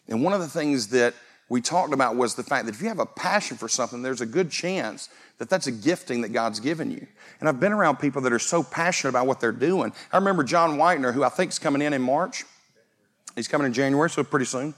And 0.06 0.22
one 0.22 0.34
of 0.34 0.40
the 0.40 0.48
things 0.48 0.88
that 0.88 1.14
we 1.52 1.60
talked 1.60 1.92
about 1.92 2.16
was 2.16 2.34
the 2.34 2.42
fact 2.42 2.64
that 2.64 2.74
if 2.74 2.80
you 2.80 2.88
have 2.88 2.98
a 2.98 3.04
passion 3.04 3.58
for 3.58 3.68
something, 3.68 4.00
there's 4.00 4.22
a 4.22 4.26
good 4.26 4.50
chance 4.50 5.10
that 5.36 5.50
that's 5.50 5.66
a 5.66 5.70
gifting 5.70 6.22
that 6.22 6.30
God's 6.30 6.60
given 6.60 6.90
you. 6.90 7.06
And 7.40 7.48
I've 7.48 7.60
been 7.60 7.72
around 7.72 7.98
people 7.98 8.22
that 8.22 8.32
are 8.32 8.38
so 8.38 8.62
passionate 8.62 9.10
about 9.10 9.26
what 9.26 9.38
they're 9.38 9.52
doing. 9.52 9.92
I 10.10 10.16
remember 10.16 10.44
John 10.44 10.78
Whitener, 10.78 11.12
who 11.12 11.22
I 11.22 11.28
think 11.28 11.50
is 11.50 11.58
coming 11.58 11.82
in 11.82 11.92
in 11.92 12.00
March. 12.00 12.46
He's 13.36 13.48
coming 13.48 13.66
in 13.66 13.74
January, 13.74 14.08
so 14.08 14.24
pretty 14.24 14.46
soon. 14.46 14.72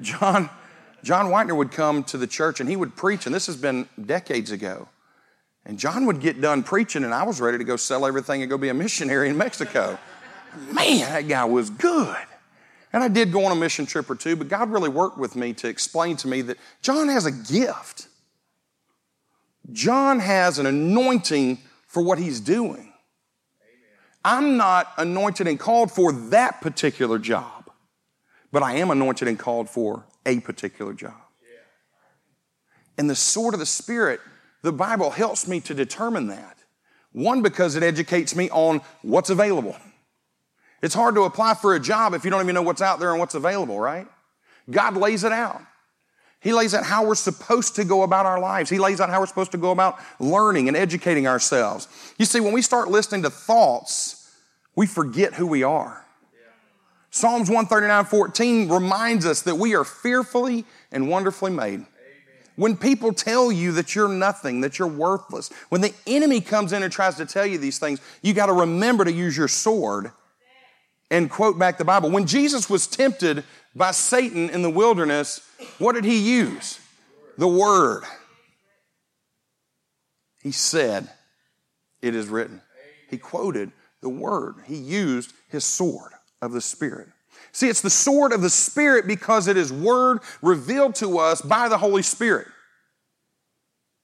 John, 0.00 0.48
John 1.02 1.26
Whitener 1.26 1.56
would 1.56 1.72
come 1.72 2.04
to 2.04 2.18
the 2.18 2.28
church 2.28 2.60
and 2.60 2.68
he 2.70 2.76
would 2.76 2.94
preach, 2.94 3.26
and 3.26 3.34
this 3.34 3.46
has 3.46 3.56
been 3.56 3.88
decades 4.00 4.52
ago. 4.52 4.88
And 5.64 5.76
John 5.76 6.06
would 6.06 6.20
get 6.20 6.40
done 6.40 6.62
preaching, 6.62 7.02
and 7.02 7.12
I 7.12 7.24
was 7.24 7.40
ready 7.40 7.58
to 7.58 7.64
go 7.64 7.74
sell 7.74 8.06
everything 8.06 8.42
and 8.42 8.48
go 8.48 8.56
be 8.56 8.68
a 8.68 8.74
missionary 8.74 9.28
in 9.28 9.36
Mexico. 9.36 9.98
Man, 10.70 11.00
that 11.00 11.26
guy 11.26 11.46
was 11.46 11.68
good. 11.68 12.16
And 12.96 13.04
I 13.04 13.08
did 13.08 13.30
go 13.30 13.44
on 13.44 13.52
a 13.52 13.54
mission 13.54 13.84
trip 13.84 14.08
or 14.08 14.14
two, 14.14 14.36
but 14.36 14.48
God 14.48 14.70
really 14.70 14.88
worked 14.88 15.18
with 15.18 15.36
me 15.36 15.52
to 15.52 15.68
explain 15.68 16.16
to 16.16 16.28
me 16.28 16.40
that 16.40 16.56
John 16.80 17.08
has 17.08 17.26
a 17.26 17.30
gift. 17.30 18.08
John 19.70 20.18
has 20.18 20.58
an 20.58 20.64
anointing 20.64 21.58
for 21.86 22.02
what 22.02 22.18
he's 22.18 22.40
doing. 22.40 22.94
I'm 24.24 24.56
not 24.56 24.94
anointed 24.96 25.46
and 25.46 25.60
called 25.60 25.92
for 25.92 26.10
that 26.30 26.62
particular 26.62 27.18
job, 27.18 27.70
but 28.50 28.62
I 28.62 28.76
am 28.76 28.90
anointed 28.90 29.28
and 29.28 29.38
called 29.38 29.68
for 29.68 30.06
a 30.24 30.40
particular 30.40 30.94
job. 30.94 31.20
And 32.96 33.10
the 33.10 33.14
sword 33.14 33.52
of 33.52 33.60
the 33.60 33.66
Spirit, 33.66 34.20
the 34.62 34.72
Bible 34.72 35.10
helps 35.10 35.46
me 35.46 35.60
to 35.60 35.74
determine 35.74 36.28
that. 36.28 36.56
One, 37.12 37.42
because 37.42 37.76
it 37.76 37.82
educates 37.82 38.34
me 38.34 38.48
on 38.48 38.80
what's 39.02 39.28
available. 39.28 39.76
It's 40.82 40.94
hard 40.94 41.14
to 41.14 41.22
apply 41.22 41.54
for 41.54 41.74
a 41.74 41.80
job 41.80 42.14
if 42.14 42.24
you 42.24 42.30
don't 42.30 42.42
even 42.42 42.54
know 42.54 42.62
what's 42.62 42.82
out 42.82 43.00
there 43.00 43.10
and 43.10 43.18
what's 43.18 43.34
available, 43.34 43.80
right? 43.80 44.06
God 44.70 44.96
lays 44.96 45.24
it 45.24 45.32
out. 45.32 45.62
He 46.40 46.52
lays 46.52 46.74
out 46.74 46.84
how 46.84 47.04
we're 47.06 47.14
supposed 47.14 47.76
to 47.76 47.84
go 47.84 48.02
about 48.02 48.26
our 48.26 48.38
lives. 48.38 48.70
He 48.70 48.78
lays 48.78 49.00
out 49.00 49.10
how 49.10 49.20
we're 49.20 49.26
supposed 49.26 49.52
to 49.52 49.58
go 49.58 49.70
about 49.70 49.98
learning 50.20 50.68
and 50.68 50.76
educating 50.76 51.26
ourselves. 51.26 51.88
You 52.18 52.24
see, 52.24 52.40
when 52.40 52.52
we 52.52 52.62
start 52.62 52.88
listening 52.88 53.22
to 53.22 53.30
thoughts, 53.30 54.32
we 54.76 54.86
forget 54.86 55.34
who 55.34 55.46
we 55.46 55.62
are. 55.62 56.04
Psalms 57.10 57.48
139 57.48 58.04
14 58.04 58.68
reminds 58.68 59.24
us 59.24 59.42
that 59.42 59.54
we 59.54 59.74
are 59.74 59.84
fearfully 59.84 60.66
and 60.92 61.08
wonderfully 61.08 61.50
made. 61.50 61.86
When 62.56 62.76
people 62.76 63.12
tell 63.12 63.50
you 63.50 63.72
that 63.72 63.94
you're 63.94 64.08
nothing, 64.08 64.60
that 64.60 64.78
you're 64.78 64.88
worthless, 64.88 65.50
when 65.68 65.80
the 65.80 65.94
enemy 66.06 66.40
comes 66.40 66.72
in 66.72 66.82
and 66.82 66.92
tries 66.92 67.16
to 67.16 67.26
tell 67.26 67.46
you 67.46 67.58
these 67.58 67.78
things, 67.78 68.00
you 68.22 68.34
got 68.34 68.46
to 68.46 68.52
remember 68.52 69.04
to 69.04 69.12
use 69.12 69.36
your 69.36 69.48
sword 69.48 70.10
and 71.10 71.30
quote 71.30 71.58
back 71.58 71.78
the 71.78 71.84
Bible. 71.84 72.10
When 72.10 72.26
Jesus 72.26 72.68
was 72.68 72.86
tempted 72.86 73.44
by 73.74 73.90
Satan 73.90 74.50
in 74.50 74.62
the 74.62 74.70
wilderness, 74.70 75.40
what 75.78 75.94
did 75.94 76.04
he 76.04 76.18
use? 76.18 76.80
The 77.38 77.48
Word. 77.48 78.04
He 80.42 80.52
said, 80.52 81.10
It 82.02 82.14
is 82.14 82.28
written. 82.28 82.62
He 83.10 83.18
quoted 83.18 83.72
the 84.00 84.08
Word. 84.08 84.56
He 84.66 84.76
used 84.76 85.32
his 85.48 85.64
sword 85.64 86.12
of 86.42 86.52
the 86.52 86.60
Spirit. 86.60 87.08
See, 87.52 87.68
it's 87.68 87.80
the 87.80 87.90
sword 87.90 88.32
of 88.32 88.42
the 88.42 88.50
Spirit 88.50 89.06
because 89.06 89.48
it 89.48 89.56
is 89.56 89.72
Word 89.72 90.20
revealed 90.42 90.94
to 90.96 91.18
us 91.18 91.40
by 91.40 91.68
the 91.68 91.78
Holy 91.78 92.02
Spirit. 92.02 92.48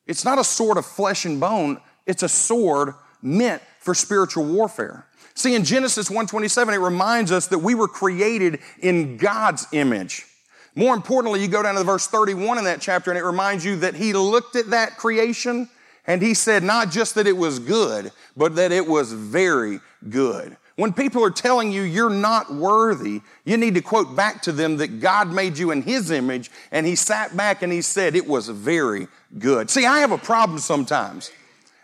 It's 0.07 0.25
not 0.25 0.39
a 0.39 0.45
sword 0.45 0.79
of 0.79 0.87
flesh 0.87 1.25
and 1.25 1.41
bone, 1.41 1.81
it's 2.07 2.23
a 2.23 2.29
sword 2.29 2.95
meant 3.21 3.63
for 3.79 3.95
spiritual 3.95 4.45
warfare. 4.45 5.07
See, 5.35 5.55
in 5.55 5.65
Genesis 5.65 6.11
1:27, 6.11 6.75
it 6.75 6.79
reminds 6.79 7.33
us 7.33 7.47
that 7.49 7.59
we 7.59 7.75
were 7.75 7.89
created 7.89 8.61
in 8.81 9.17
God's 9.17 9.67
image. 9.73 10.27
More 10.75 10.95
importantly, 10.95 11.41
you 11.41 11.49
go 11.49 11.63
down 11.63 11.75
to 11.75 11.85
verse 11.85 12.07
31 12.07 12.59
in 12.59 12.65
that 12.65 12.81
chapter, 12.81 13.11
and 13.11 13.19
it 13.19 13.25
reminds 13.25 13.65
you 13.65 13.77
that 13.77 13.95
he 13.95 14.13
looked 14.13 14.57
at 14.57 14.71
that 14.71 14.97
creation 14.97 15.69
and 16.07 16.21
he 16.21 16.35
said 16.35 16.63
not 16.63 16.91
just 16.91 17.15
that 17.15 17.27
it 17.27 17.37
was 17.37 17.59
good, 17.59 18.11
but 18.37 18.57
that 18.57 18.73
it 18.73 18.87
was 18.87 19.13
very 19.13 19.81
good. 20.09 20.57
When 20.77 20.93
people 20.93 21.23
are 21.23 21.31
telling 21.31 21.71
you 21.71 21.83
you're 21.83 22.11
not 22.11 22.53
worthy, 22.53 23.21
you 23.45 23.57
need 23.57 23.75
to 23.75 23.83
quote 23.83 24.17
back 24.17 24.43
to 24.43 24.53
them 24.53 24.79
that 24.79 25.01
God 25.01 25.31
made 25.31 25.59
you 25.59 25.71
in 25.71 25.83
His 25.83 26.11
image, 26.11 26.51
and 26.71 26.87
He 26.87 26.97
sat 26.97 27.37
back 27.37 27.63
and 27.63 27.73
He 27.73 27.83
said 27.83 28.17
it 28.17 28.27
was 28.27 28.49
very 28.49 29.07
good. 29.39 29.69
See, 29.71 29.85
I 29.85 29.99
have 29.99 30.13
a 30.13 30.19
problem 30.19 30.59
sometimes. 30.59 31.31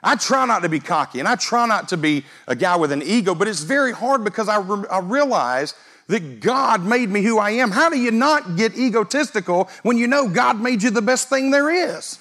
I 0.02 0.16
try 0.16 0.46
not 0.46 0.62
to 0.62 0.68
be 0.68 0.80
cocky 0.80 1.18
and 1.18 1.28
I 1.28 1.34
try 1.36 1.66
not 1.66 1.88
to 1.88 1.96
be 1.96 2.24
a 2.46 2.54
guy 2.54 2.76
with 2.76 2.92
an 2.92 3.02
ego, 3.02 3.34
but 3.34 3.48
it's 3.48 3.62
very 3.62 3.92
hard 3.92 4.24
because 4.24 4.48
I, 4.48 4.58
re- 4.58 4.88
I 4.90 5.00
realize 5.00 5.74
that 6.06 6.40
God 6.40 6.84
made 6.84 7.10
me 7.10 7.22
who 7.22 7.38
I 7.38 7.50
am. 7.50 7.70
How 7.70 7.90
do 7.90 7.98
you 7.98 8.10
not 8.10 8.56
get 8.56 8.76
egotistical 8.76 9.68
when 9.82 9.98
you 9.98 10.06
know 10.06 10.28
God 10.28 10.60
made 10.60 10.82
you 10.82 10.90
the 10.90 11.02
best 11.02 11.28
thing 11.28 11.50
there 11.50 11.70
is? 11.70 12.18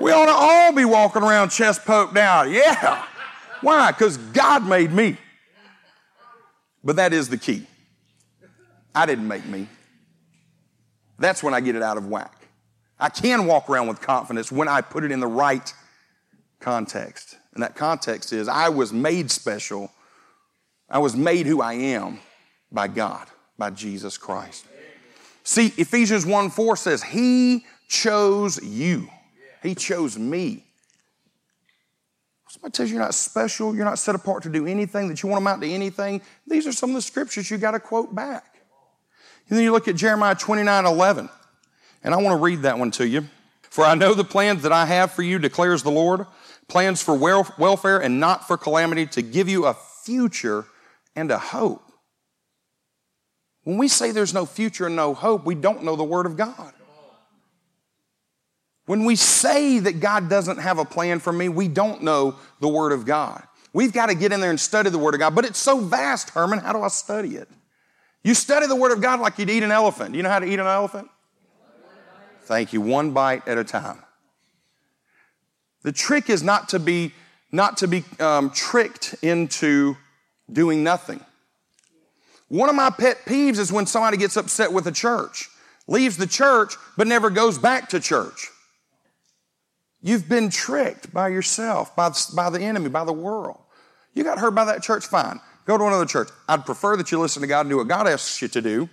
We 0.00 0.12
ought 0.12 0.26
to 0.26 0.32
all 0.32 0.72
be 0.72 0.86
walking 0.86 1.22
around 1.22 1.50
chest 1.50 1.84
poked 1.84 2.16
out. 2.16 2.48
Yeah. 2.48 3.04
Why? 3.60 3.92
Because 3.92 4.16
God 4.16 4.66
made 4.66 4.90
me. 4.90 5.18
But 6.82 6.96
that 6.96 7.12
is 7.12 7.28
the 7.28 7.36
key. 7.36 7.66
I 8.94 9.04
didn't 9.04 9.28
make 9.28 9.44
me. 9.44 9.68
That's 11.18 11.42
when 11.42 11.52
I 11.52 11.60
get 11.60 11.76
it 11.76 11.82
out 11.82 11.98
of 11.98 12.06
whack. 12.06 12.39
I 13.00 13.08
can 13.08 13.46
walk 13.46 13.70
around 13.70 13.88
with 13.88 14.00
confidence 14.00 14.52
when 14.52 14.68
I 14.68 14.82
put 14.82 15.04
it 15.04 15.10
in 15.10 15.20
the 15.20 15.26
right 15.26 15.72
context. 16.60 17.36
And 17.54 17.62
that 17.62 17.74
context 17.74 18.32
is 18.32 18.46
I 18.46 18.68
was 18.68 18.92
made 18.92 19.30
special. 19.30 19.90
I 20.88 20.98
was 20.98 21.16
made 21.16 21.46
who 21.46 21.60
I 21.60 21.72
am 21.74 22.20
by 22.70 22.88
God, 22.88 23.26
by 23.58 23.70
Jesus 23.70 24.18
Christ. 24.18 24.66
See, 25.42 25.72
Ephesians 25.76 26.26
1 26.26 26.50
4 26.50 26.76
says, 26.76 27.02
He 27.02 27.64
chose 27.88 28.62
you. 28.62 29.08
He 29.62 29.74
chose 29.74 30.18
me. 30.18 30.64
Somebody 32.48 32.72
tells 32.72 32.90
you 32.90 32.96
you're 32.96 33.04
not 33.04 33.14
special, 33.14 33.74
you're 33.76 33.84
not 33.84 33.98
set 33.98 34.14
apart 34.14 34.42
to 34.42 34.48
do 34.48 34.66
anything, 34.66 35.08
that 35.08 35.22
you 35.22 35.28
want 35.28 35.40
to 35.40 35.44
amount 35.44 35.62
to 35.62 35.70
anything. 35.70 36.20
These 36.46 36.66
are 36.66 36.72
some 36.72 36.90
of 36.90 36.96
the 36.96 37.02
scriptures 37.02 37.50
you 37.50 37.58
got 37.58 37.72
to 37.72 37.80
quote 37.80 38.12
back. 38.14 38.56
And 39.48 39.56
then 39.56 39.64
you 39.64 39.72
look 39.72 39.88
at 39.88 39.96
Jeremiah 39.96 40.34
29 40.34 40.84
11. 40.84 41.28
And 42.02 42.14
I 42.14 42.16
want 42.18 42.38
to 42.38 42.42
read 42.42 42.62
that 42.62 42.78
one 42.78 42.90
to 42.92 43.06
you. 43.06 43.26
For 43.62 43.84
I 43.84 43.94
know 43.94 44.14
the 44.14 44.24
plans 44.24 44.62
that 44.62 44.72
I 44.72 44.86
have 44.86 45.12
for 45.12 45.22
you, 45.22 45.38
declares 45.38 45.82
the 45.82 45.90
Lord 45.90 46.26
plans 46.68 47.02
for 47.02 47.14
welfare 47.14 47.98
and 47.98 48.20
not 48.20 48.46
for 48.46 48.56
calamity, 48.56 49.06
to 49.06 49.22
give 49.22 49.48
you 49.48 49.66
a 49.66 49.74
future 50.04 50.64
and 51.16 51.30
a 51.30 51.38
hope. 51.38 51.82
When 53.64 53.76
we 53.76 53.88
say 53.88 54.10
there's 54.10 54.32
no 54.32 54.46
future 54.46 54.86
and 54.86 54.96
no 54.96 55.12
hope, 55.12 55.44
we 55.44 55.54
don't 55.54 55.84
know 55.84 55.96
the 55.96 56.04
Word 56.04 56.26
of 56.26 56.36
God. 56.36 56.72
When 58.86 59.04
we 59.04 59.14
say 59.14 59.78
that 59.78 60.00
God 60.00 60.28
doesn't 60.28 60.58
have 60.58 60.78
a 60.78 60.84
plan 60.84 61.20
for 61.20 61.32
me, 61.32 61.48
we 61.48 61.68
don't 61.68 62.02
know 62.02 62.36
the 62.60 62.68
Word 62.68 62.92
of 62.92 63.04
God. 63.04 63.42
We've 63.72 63.92
got 63.92 64.06
to 64.06 64.14
get 64.14 64.32
in 64.32 64.40
there 64.40 64.50
and 64.50 64.58
study 64.58 64.90
the 64.90 64.98
Word 64.98 65.14
of 65.14 65.20
God. 65.20 65.34
But 65.34 65.44
it's 65.44 65.58
so 65.58 65.78
vast, 65.78 66.30
Herman. 66.30 66.58
How 66.60 66.72
do 66.72 66.82
I 66.82 66.88
study 66.88 67.36
it? 67.36 67.48
You 68.24 68.34
study 68.34 68.66
the 68.66 68.76
Word 68.76 68.92
of 68.92 69.00
God 69.00 69.20
like 69.20 69.38
you'd 69.38 69.50
eat 69.50 69.62
an 69.62 69.70
elephant. 69.70 70.14
You 70.14 70.22
know 70.22 70.30
how 70.30 70.40
to 70.40 70.46
eat 70.46 70.58
an 70.58 70.66
elephant? 70.66 71.08
Thank 72.50 72.72
you. 72.72 72.80
One 72.80 73.12
bite 73.12 73.46
at 73.46 73.58
a 73.58 73.62
time. 73.62 74.02
The 75.84 75.92
trick 75.92 76.28
is 76.28 76.42
not 76.42 76.70
to 76.70 76.80
be, 76.80 77.12
not 77.52 77.76
to 77.76 77.86
be 77.86 78.02
um, 78.18 78.50
tricked 78.50 79.14
into 79.22 79.96
doing 80.52 80.82
nothing. 80.82 81.24
One 82.48 82.68
of 82.68 82.74
my 82.74 82.90
pet 82.90 83.18
peeves 83.24 83.60
is 83.60 83.70
when 83.70 83.86
somebody 83.86 84.16
gets 84.16 84.36
upset 84.36 84.72
with 84.72 84.88
a 84.88 84.90
church, 84.90 85.48
leaves 85.86 86.16
the 86.16 86.26
church, 86.26 86.74
but 86.96 87.06
never 87.06 87.30
goes 87.30 87.56
back 87.56 87.88
to 87.90 88.00
church. 88.00 88.48
You've 90.02 90.28
been 90.28 90.50
tricked 90.50 91.14
by 91.14 91.28
yourself, 91.28 91.94
by, 91.94 92.10
by 92.34 92.50
the 92.50 92.60
enemy, 92.60 92.88
by 92.88 93.04
the 93.04 93.12
world. 93.12 93.60
You 94.12 94.24
got 94.24 94.40
hurt 94.40 94.56
by 94.56 94.64
that 94.64 94.82
church, 94.82 95.06
fine. 95.06 95.38
Go 95.66 95.78
to 95.78 95.84
another 95.84 96.04
church. 96.04 96.30
I'd 96.48 96.66
prefer 96.66 96.96
that 96.96 97.12
you 97.12 97.20
listen 97.20 97.42
to 97.42 97.46
God 97.46 97.60
and 97.60 97.70
do 97.70 97.76
what 97.76 97.86
God 97.86 98.08
asks 98.08 98.42
you 98.42 98.48
to 98.48 98.60
do. 98.60 98.88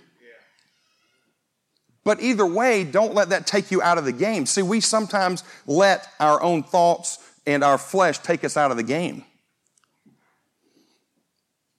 But 2.08 2.22
either 2.22 2.46
way, 2.46 2.84
don't 2.84 3.12
let 3.12 3.28
that 3.28 3.46
take 3.46 3.70
you 3.70 3.82
out 3.82 3.98
of 3.98 4.06
the 4.06 4.12
game. 4.12 4.46
See, 4.46 4.62
we 4.62 4.80
sometimes 4.80 5.44
let 5.66 6.08
our 6.18 6.42
own 6.42 6.62
thoughts 6.62 7.18
and 7.46 7.62
our 7.62 7.76
flesh 7.76 8.16
take 8.20 8.44
us 8.44 8.56
out 8.56 8.70
of 8.70 8.78
the 8.78 8.82
game. 8.82 9.24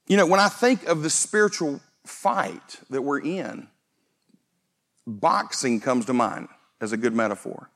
You 0.05 0.17
know, 0.17 0.27
when 0.27 0.39
I 0.39 0.47
think 0.47 0.87
of 0.87 1.01
the 1.01 1.09
spiritual 1.09 1.81
fight 2.05 2.79
that 2.91 3.01
we're 3.01 3.21
in, 3.21 3.69
boxing 5.07 5.79
comes 5.79 6.05
to 6.05 6.13
mind 6.13 6.47
as 6.79 6.91
a 6.91 6.97
good 6.97 7.15
metaphor. 7.15 7.71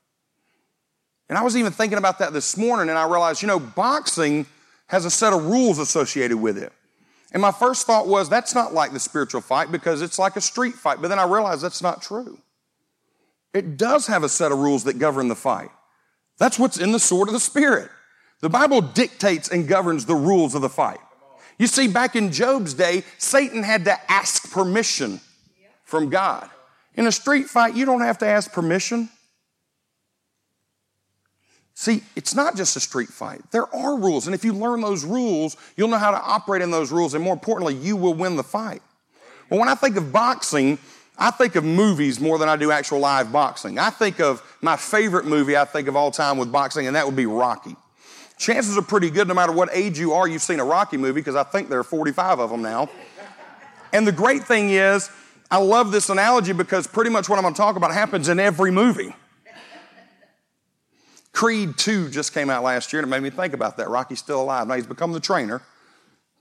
And 1.30 1.40
I 1.40 1.42
was 1.42 1.58
even 1.58 1.72
thinking 1.72 1.98
about 1.98 2.20
that 2.20 2.34
this 2.34 2.56
morning, 2.56 2.90
and 2.90 3.00
I 3.00 3.08
realized, 3.08 3.42
you 3.42 3.48
know, 3.48 3.60
boxing 3.60 4.46
has 4.90 5.06
a 5.06 5.10
set 5.10 5.34
of 5.34 5.48
rules 5.48 5.80
associated 5.80 6.38
with 6.38 6.60
it. 6.60 6.72
And 7.34 7.42
my 7.42 7.52
first 7.52 7.88
thought 7.88 8.08
was, 8.08 8.30
that's 8.30 8.54
not 8.54 8.74
like 8.74 8.94
the 8.94 9.00
spiritual 9.00 9.42
fight 9.42 9.72
because 9.72 10.02
it's 10.02 10.20
like 10.20 10.36
a 10.36 10.42
street 10.42 10.76
fight. 10.76 11.02
But 11.02 11.08
then 11.08 11.20
I 11.20 11.26
realized 11.26 11.64
that's 11.64 11.82
not 11.82 12.02
true. 12.02 12.38
It 13.54 13.76
does 13.76 14.08
have 14.08 14.24
a 14.24 14.30
set 14.30 14.52
of 14.52 14.60
rules 14.60 14.84
that 14.86 15.00
govern 15.00 15.28
the 15.28 15.36
fight. 15.36 15.70
That's 16.38 16.60
what's 16.60 16.78
in 16.78 16.92
the 16.92 17.00
sword 17.00 17.28
of 17.28 17.34
the 17.34 17.40
Spirit. 17.40 17.90
The 18.42 18.50
Bible 18.50 18.82
dictates 18.82 19.50
and 19.50 19.68
governs 19.68 20.06
the 20.06 20.16
rules 20.16 20.54
of 20.54 20.62
the 20.62 20.70
fight. 20.70 21.00
You 21.58 21.68
see, 21.68 21.88
back 21.88 22.16
in 22.16 22.32
Job's 22.32 22.74
day, 22.74 23.04
Satan 23.18 23.64
had 23.64 23.86
to 23.86 24.12
ask 24.12 24.52
permission 24.52 25.22
from 25.84 26.10
God. 26.10 26.50
In 26.96 27.08
a 27.08 27.12
street 27.12 27.48
fight, 27.48 27.76
you 27.76 27.86
don't 27.86 28.02
have 28.02 28.18
to 28.20 28.28
ask 28.28 28.52
permission. 28.52 29.10
See, 31.76 32.04
it's 32.16 32.36
not 32.36 32.56
just 32.56 32.76
a 32.76 32.80
street 32.80 33.10
fight. 33.10 33.42
There 33.52 33.74
are 33.76 33.98
rules. 33.98 34.28
And 34.28 34.36
if 34.36 34.46
you 34.46 34.54
learn 34.54 34.82
those 34.82 35.04
rules, 35.04 35.58
you'll 35.76 35.88
know 35.88 35.98
how 35.98 36.12
to 36.12 36.22
operate 36.22 36.62
in 36.62 36.72
those 36.72 36.92
rules. 36.92 37.14
And 37.14 37.24
more 37.24 37.34
importantly, 37.34 37.76
you 37.76 37.96
will 37.96 38.14
win 38.14 38.36
the 38.36 38.44
fight. 38.44 38.82
Well, 39.50 39.60
when 39.60 39.70
I 39.70 39.76
think 39.76 39.98
of 39.98 40.12
boxing, 40.12 40.78
I 41.18 41.32
think 41.32 41.56
of 41.56 41.64
movies 41.64 42.20
more 42.20 42.38
than 42.38 42.48
I 42.50 42.56
do 42.56 42.72
actual 42.72 43.00
live 43.00 43.32
boxing. 43.32 43.80
I 43.80 43.90
think 43.90 44.20
of 44.20 44.42
my 44.62 44.76
favorite 44.76 45.26
movie 45.26 45.58
I 45.58 45.66
think 45.66 45.88
of 45.88 45.96
all 45.96 46.12
time 46.12 46.38
with 46.38 46.52
boxing, 46.52 46.88
and 46.88 46.96
that 46.96 47.06
would 47.06 47.16
be 47.16 47.26
Rocky. 47.26 47.76
Chances 48.38 48.78
are 48.78 48.82
pretty 48.82 49.10
good, 49.10 49.28
no 49.28 49.34
matter 49.34 49.52
what 49.52 49.70
age 49.72 50.00
you 50.00 50.14
are, 50.14 50.28
you've 50.28 50.42
seen 50.42 50.60
a 50.60 50.66
Rocky 50.66 50.98
movie, 50.98 51.22
because 51.22 51.36
I 51.36 51.44
think 51.44 51.70
there 51.70 51.80
are 51.80 51.84
45 51.84 52.40
of 52.40 52.50
them 52.50 52.62
now. 52.62 52.90
And 53.92 54.08
the 54.08 54.12
great 54.12 54.44
thing 54.44 54.72
is, 54.72 55.10
I 55.52 55.58
love 55.58 55.92
this 55.92 56.10
analogy 56.10 56.52
because 56.52 56.88
pretty 56.88 57.12
much 57.12 57.30
what 57.30 57.38
I'm 57.38 57.44
going 57.44 57.54
to 57.54 57.58
talk 57.60 57.76
about 57.76 57.94
happens 57.94 58.28
in 58.28 58.40
every 58.40 58.72
movie. 58.72 59.14
Creed 61.34 61.78
2 61.78 62.10
just 62.10 62.34
came 62.34 62.50
out 62.50 62.64
last 62.64 62.94
year, 62.94 63.02
and 63.02 63.08
it 63.08 63.12
made 63.12 63.24
me 63.24 63.32
think 63.32 63.54
about 63.54 63.78
that. 63.78 63.90
Rocky's 63.90 64.20
still 64.20 64.42
alive. 64.42 64.68
Now 64.68 64.76
he's 64.76 64.88
become 64.88 65.12
the 65.12 65.20
trainer. 65.20 65.62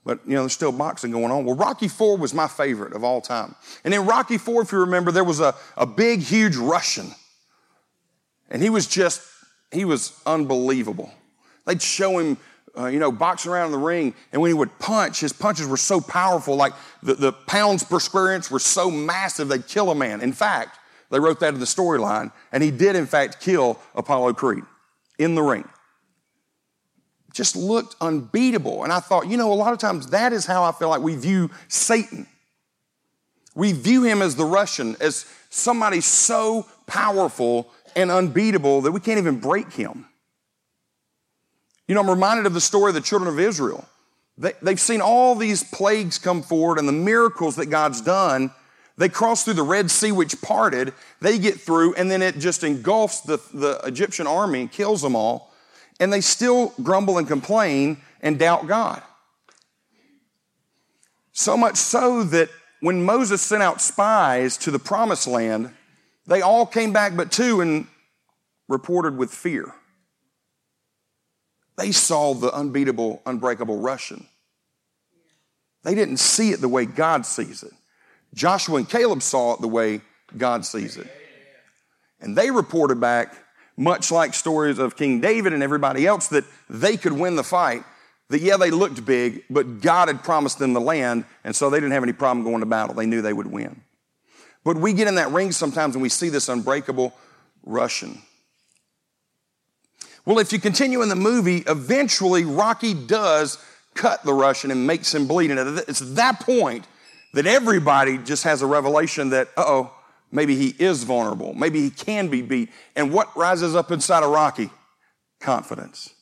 But, 0.05 0.19
you 0.25 0.33
know, 0.33 0.41
there's 0.41 0.53
still 0.53 0.71
boxing 0.71 1.11
going 1.11 1.31
on. 1.31 1.45
Well, 1.45 1.55
Rocky 1.55 1.87
Four 1.87 2.17
was 2.17 2.33
my 2.33 2.47
favorite 2.47 2.93
of 2.93 3.03
all 3.03 3.21
time. 3.21 3.55
And 3.83 3.93
in 3.93 4.05
Rocky 4.05 4.37
Four, 4.37 4.61
if 4.61 4.71
you 4.71 4.79
remember, 4.79 5.11
there 5.11 5.23
was 5.23 5.39
a, 5.39 5.55
a 5.77 5.85
big, 5.85 6.19
huge 6.19 6.57
Russian. 6.57 7.07
And 8.49 8.61
he 8.61 8.69
was 8.69 8.85
just, 8.85 9.21
he 9.71 9.85
was 9.85 10.21
unbelievable. 10.25 11.11
They'd 11.65 11.81
show 11.81 12.19
him 12.19 12.37
uh, 12.77 12.87
you 12.87 12.99
know, 12.99 13.11
boxing 13.11 13.51
around 13.51 13.67
in 13.67 13.71
the 13.71 13.77
ring. 13.77 14.13
And 14.31 14.41
when 14.41 14.49
he 14.49 14.53
would 14.53 14.77
punch, 14.79 15.19
his 15.19 15.31
punches 15.31 15.67
were 15.67 15.77
so 15.77 16.01
powerful, 16.01 16.55
like 16.55 16.73
the, 17.01 17.13
the 17.13 17.31
pounds 17.31 17.83
per 17.83 17.99
square 17.99 18.33
inch 18.33 18.49
were 18.51 18.59
so 18.59 18.89
massive, 18.89 19.47
they'd 19.47 19.67
kill 19.67 19.91
a 19.91 19.95
man. 19.95 20.21
In 20.21 20.33
fact, 20.33 20.79
they 21.11 21.19
wrote 21.19 21.39
that 21.41 21.53
in 21.53 21.59
the 21.59 21.67
storyline, 21.67 22.31
and 22.51 22.63
he 22.63 22.71
did, 22.71 22.95
in 22.95 23.05
fact, 23.05 23.39
kill 23.39 23.79
Apollo 23.95 24.33
Creed 24.33 24.63
in 25.23 25.35
the 25.35 25.41
ring. 25.41 25.67
Just 27.33 27.55
looked 27.55 27.95
unbeatable. 27.99 28.83
And 28.83 28.93
I 28.93 28.99
thought, 28.99 29.27
you 29.27 29.37
know, 29.37 29.51
a 29.51 29.55
lot 29.55 29.73
of 29.73 29.79
times 29.79 30.07
that 30.07 30.33
is 30.33 30.45
how 30.45 30.63
I 30.63 30.71
feel 30.71 30.89
like 30.89 31.01
we 31.01 31.15
view 31.15 31.49
Satan. 31.67 32.27
We 33.55 33.71
view 33.71 34.03
him 34.03 34.21
as 34.21 34.35
the 34.35 34.45
Russian, 34.45 34.95
as 34.99 35.25
somebody 35.49 36.01
so 36.01 36.67
powerful 36.85 37.71
and 37.95 38.11
unbeatable 38.11 38.81
that 38.81 38.91
we 38.91 38.99
can't 38.99 39.19
even 39.19 39.39
break 39.39 39.71
him. 39.73 40.05
You 41.87 41.95
know, 41.95 42.01
I'm 42.01 42.09
reminded 42.09 42.45
of 42.45 42.53
the 42.53 42.61
story 42.61 42.89
of 42.89 42.95
the 42.95 43.01
children 43.01 43.31
of 43.31 43.39
Israel. 43.39 43.87
They, 44.37 44.53
have 44.65 44.79
seen 44.79 45.01
all 45.01 45.35
these 45.35 45.63
plagues 45.63 46.17
come 46.17 46.41
forward 46.41 46.79
and 46.79 46.87
the 46.87 46.93
miracles 46.93 47.55
that 47.57 47.67
God's 47.67 48.01
done. 48.01 48.51
They 48.97 49.09
cross 49.09 49.43
through 49.43 49.55
the 49.55 49.63
Red 49.63 49.89
Sea, 49.89 50.11
which 50.11 50.39
parted. 50.41 50.93
They 51.19 51.39
get 51.39 51.59
through, 51.59 51.95
and 51.95 52.11
then 52.11 52.21
it 52.21 52.37
just 52.37 52.63
engulfs 52.63 53.21
the, 53.21 53.37
the 53.53 53.79
Egyptian 53.85 54.27
army 54.27 54.61
and 54.61 54.71
kills 54.71 55.01
them 55.01 55.15
all. 55.15 55.51
And 55.99 56.13
they 56.13 56.21
still 56.21 56.73
grumble 56.81 57.17
and 57.17 57.27
complain 57.27 57.97
and 58.21 58.37
doubt 58.37 58.67
God. 58.67 59.01
So 61.31 61.57
much 61.57 61.77
so 61.77 62.23
that 62.23 62.49
when 62.81 63.03
Moses 63.03 63.41
sent 63.41 63.63
out 63.63 63.81
spies 63.81 64.57
to 64.57 64.71
the 64.71 64.79
promised 64.79 65.27
land, 65.27 65.71
they 66.27 66.41
all 66.41 66.65
came 66.65 66.93
back 66.93 67.15
but 67.15 67.31
two 67.31 67.61
and 67.61 67.87
reported 68.67 69.17
with 69.17 69.31
fear. 69.31 69.73
They 71.77 71.91
saw 71.91 72.33
the 72.33 72.53
unbeatable, 72.53 73.21
unbreakable 73.25 73.79
Russian. 73.79 74.27
They 75.83 75.95
didn't 75.95 76.17
see 76.17 76.51
it 76.51 76.61
the 76.61 76.69
way 76.69 76.85
God 76.85 77.25
sees 77.25 77.63
it. 77.63 77.73
Joshua 78.33 78.77
and 78.77 78.89
Caleb 78.89 79.21
saw 79.21 79.53
it 79.53 79.61
the 79.61 79.67
way 79.67 80.01
God 80.37 80.65
sees 80.65 80.97
it. 80.97 81.07
And 82.19 82.37
they 82.37 82.51
reported 82.51 82.99
back, 82.99 83.35
much 83.77 84.11
like 84.11 84.33
stories 84.33 84.79
of 84.79 84.95
King 84.95 85.19
David 85.19 85.53
and 85.53 85.61
everybody 85.61 86.07
else, 86.07 86.27
that 86.27 86.45
they 86.69 86.97
could 86.97 87.13
win 87.13 87.35
the 87.35 87.43
fight. 87.43 87.83
That, 88.29 88.41
yeah, 88.41 88.57
they 88.57 88.71
looked 88.71 89.05
big, 89.05 89.43
but 89.49 89.81
God 89.81 90.07
had 90.07 90.23
promised 90.23 90.57
them 90.57 90.73
the 90.73 90.81
land, 90.81 91.25
and 91.43 91.55
so 91.55 91.69
they 91.69 91.77
didn't 91.77 91.91
have 91.91 92.03
any 92.03 92.13
problem 92.13 92.45
going 92.45 92.61
to 92.61 92.65
battle. 92.65 92.95
They 92.95 93.05
knew 93.05 93.21
they 93.21 93.33
would 93.33 93.51
win. 93.51 93.81
But 94.63 94.77
we 94.77 94.93
get 94.93 95.07
in 95.07 95.15
that 95.15 95.31
ring 95.31 95.51
sometimes 95.51 95.95
and 95.95 96.01
we 96.01 96.09
see 96.09 96.29
this 96.29 96.47
unbreakable 96.49 97.13
Russian. 97.65 98.21
Well, 100.25 100.39
if 100.39 100.53
you 100.53 100.59
continue 100.59 101.01
in 101.01 101.09
the 101.09 101.15
movie, 101.15 101.63
eventually 101.67 102.45
Rocky 102.45 102.93
does 102.93 103.57
cut 103.93 104.23
the 104.23 104.33
Russian 104.33 104.71
and 104.71 104.87
makes 104.87 105.13
him 105.13 105.27
bleed. 105.27 105.51
And 105.51 105.79
it's 105.79 105.99
that 105.99 106.39
point 106.39 106.85
that 107.33 107.45
everybody 107.45 108.17
just 108.17 108.43
has 108.43 108.61
a 108.61 108.65
revelation 108.65 109.29
that, 109.31 109.49
oh, 109.57 109.91
maybe 110.31 110.55
he 110.55 110.75
is 110.79 111.03
vulnerable. 111.03 111.53
Maybe 111.53 111.81
he 111.81 111.89
can 111.89 112.29
be 112.29 112.41
beat. 112.41 112.69
And 112.95 113.11
what 113.11 113.35
rises 113.35 113.75
up 113.75 113.91
inside 113.91 114.23
of 114.23 114.29
Rocky? 114.29 114.69
Confidence, 115.39 116.13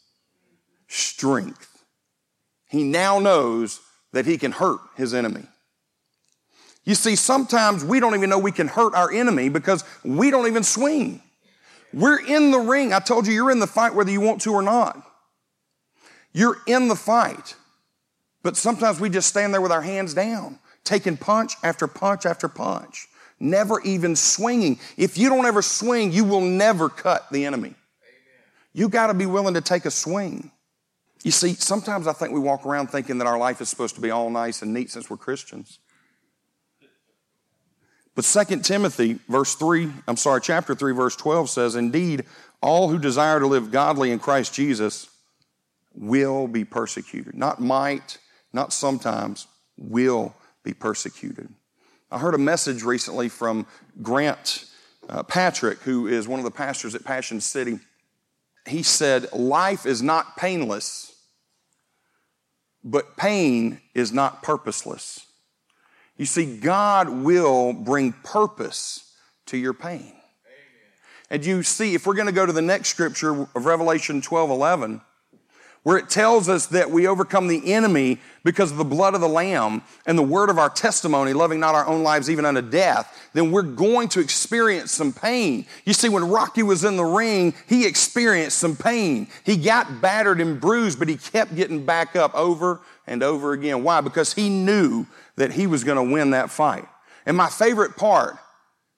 strength. 0.88 1.84
He 2.67 2.84
now 2.84 3.19
knows 3.19 3.82
that 4.13 4.26
he 4.26 4.38
can 4.38 4.52
hurt 4.52 4.80
his 4.95 5.13
enemy. 5.13 5.43
You 6.84 6.95
see, 6.95 7.15
sometimes 7.15 7.86
we 7.86 8.00
don't 8.00 8.15
even 8.15 8.30
know 8.30 8.39
we 8.39 8.52
can 8.52 8.67
hurt 8.67 8.95
our 8.95 9.12
enemy 9.12 9.50
because 9.50 9.84
we 10.04 10.32
don't 10.32 10.47
even 10.47 10.63
swing. 10.63 11.21
We're 11.93 12.19
in 12.26 12.52
the 12.52 12.60
ring. 12.60 12.93
I 12.93 13.00
told 13.00 13.28
you, 13.28 13.34
you're 13.34 13.52
in 13.52 13.60
the 13.60 13.67
fight 13.67 13.93
whether 13.93 14.12
you 14.12 14.21
want 14.21 14.41
to 14.41 14.54
or 14.54 14.62
not. 14.62 15.06
You're 16.34 16.58
in 16.65 16.88
the 16.88 16.95
fight. 16.95 17.56
But 18.43 18.58
sometimes 18.58 19.00
we 19.00 19.10
just 19.10 19.28
stand 19.28 19.54
there 19.54 19.62
with 19.62 19.71
our 19.71 19.82
hands 19.82 20.13
down, 20.13 20.58
taking 20.84 21.17
punch 21.17 21.54
after 21.63 21.88
punch 21.88 22.26
after 22.26 22.48
punch, 22.48 23.08
never 23.39 23.82
even 23.82 24.15
swinging. 24.15 24.80
If 24.98 25.17
you 25.17 25.30
don't 25.30 25.46
ever 25.46 25.62
swing, 25.62 26.12
you 26.12 26.24
will 26.24 26.41
never 26.41 26.89
cut 26.89 27.30
the 27.32 27.46
enemy. 27.46 27.70
Amen. 27.70 27.76
You 28.74 28.89
got 28.89 29.08
to 29.08 29.13
be 29.13 29.26
willing 29.26 29.54
to 29.56 29.62
take 29.62 29.86
a 29.86 29.91
swing. 29.91 30.52
You 31.24 31.32
see, 31.32 31.54
sometimes 31.54 32.08
I 32.08 32.13
think 32.13 32.34
we 32.34 32.39
walk 32.39 32.65
around 32.65 32.88
thinking 32.88 33.20
that 33.20 33.28
our 33.28 33.38
life 33.38 33.62
is 33.62 33.70
supposed 33.70 33.96
to 33.96 34.02
be 34.02 34.10
all 34.10 34.30
nice 34.30 34.62
and 34.62 34.74
neat 34.74 34.89
since 34.89 35.10
we're 35.10 35.17
Christians. 35.17 35.80
But 38.15 38.26
2 38.26 38.60
Timothy, 38.60 39.20
verse 39.30 39.56
3, 39.56 39.89
I'm 40.08 40.17
sorry, 40.17 40.41
chapter 40.41 40.76
3, 40.76 40.94
verse 40.94 41.15
12 41.15 41.50
says, 41.50 41.76
Indeed, 41.76 42.26
all 42.62 42.89
who 42.89 43.00
desire 43.00 43.39
to 43.39 43.48
live 43.48 43.72
godly 43.72 44.12
in 44.12 44.20
Christ 44.20 44.54
Jesus 44.54 45.10
will 45.94 46.48
be 46.48 46.65
persecuted. 46.65 47.36
Not 47.36 47.62
might, 47.62 48.17
not 48.52 48.74
sometimes, 48.74 49.48
will 49.78 50.36
be 50.63 50.74
persecuted. 50.74 51.50
I 52.12 52.19
heard 52.19 52.36
a 52.36 52.39
message 52.39 52.84
recently 52.84 53.30
from 53.30 53.65
Grant 54.02 54.65
uh, 55.10 55.24
Patrick, 55.24 55.80
who 55.80 56.08
is 56.08 56.28
one 56.28 56.39
of 56.39 56.43
the 56.43 56.52
pastors 56.52 56.95
at 56.95 57.04
Passion 57.04 57.41
City. 57.41 57.80
He 58.67 58.84
said, 58.84 59.32
Life 59.34 59.86
is 59.86 60.02
not 60.02 60.38
painless, 60.38 61.15
but 62.84 63.17
pain 63.17 63.82
is 63.93 64.12
not 64.12 64.43
purposeless. 64.43 65.26
You 66.17 66.26
see, 66.26 66.58
God 66.58 67.10
will 67.10 67.74
bring 67.74 68.13
purpose 68.24 69.15
to 69.47 69.58
your 69.58 69.74
pain. 69.74 70.02
Amen. 70.02 70.15
And 71.30 71.45
you 71.45 71.63
see, 71.63 71.95
if 71.95 72.06
we're 72.06 72.13
going 72.13 72.28
to 72.28 72.34
go 72.34 72.45
to 72.45 72.54
the 72.54 72.62
next 72.62 72.89
scripture 72.89 73.47
of 73.56 73.65
Revelation 73.65 74.21
12 74.21 74.50
11, 74.50 75.02
where 75.84 75.98
it 75.98 76.10
tells 76.10 76.48
us 76.48 76.67
that 76.67 76.91
we 76.91 77.08
overcome 77.08 77.48
the 77.48 77.74
enemy 77.74 78.20
because 78.44 78.72
of 78.72 78.78
the 78.78 78.84
blood 78.84 79.15
of 79.15 79.22
the 79.22 79.28
Lamb 79.28 79.82
and 80.06 80.17
the 80.17 80.24
word 80.24 80.50
of 80.50 80.60
our 80.60 80.70
testimony, 80.70 81.34
loving 81.34 81.60
not 81.60 81.74
our 81.74 81.88
own 81.88 82.04
lives 82.04 82.30
even 82.30 82.46
unto 82.46 82.62
death, 82.62 83.30
then 83.34 83.52
we're 83.52 83.63
going 83.63 84.08
to 84.10 84.20
experience 84.20 84.91
some 84.91 85.12
pain. 85.12 85.65
You 85.86 85.94
see, 85.94 86.10
when 86.10 86.30
Rocky 86.30 86.62
was 86.62 86.84
in 86.84 86.98
the 86.98 87.04
ring, 87.04 87.56
he 87.67 87.88
experienced 87.88 88.60
some 88.60 88.76
pain. 88.76 89.28
He 89.44 89.58
got 89.58 90.02
battered 90.02 90.39
and 90.39 90.62
bruised, 90.62 91.00
but 91.00 91.08
he 91.08 91.17
kept 91.17 91.56
getting 91.56 91.84
back 91.84 92.15
up 92.15 92.36
over 92.36 92.82
and 93.08 93.24
over 93.24 93.54
again. 93.54 93.84
Why? 93.84 94.02
Because 94.02 94.34
he 94.34 94.50
knew 94.50 95.08
that 95.36 95.52
he 95.52 95.65
was 95.65 95.84
going 95.84 95.98
to 95.98 96.13
win 96.13 96.32
that 96.32 96.52
fight. 96.52 96.88
And 97.26 97.36
my 97.36 97.50
favorite 97.50 97.98
part 97.98 98.38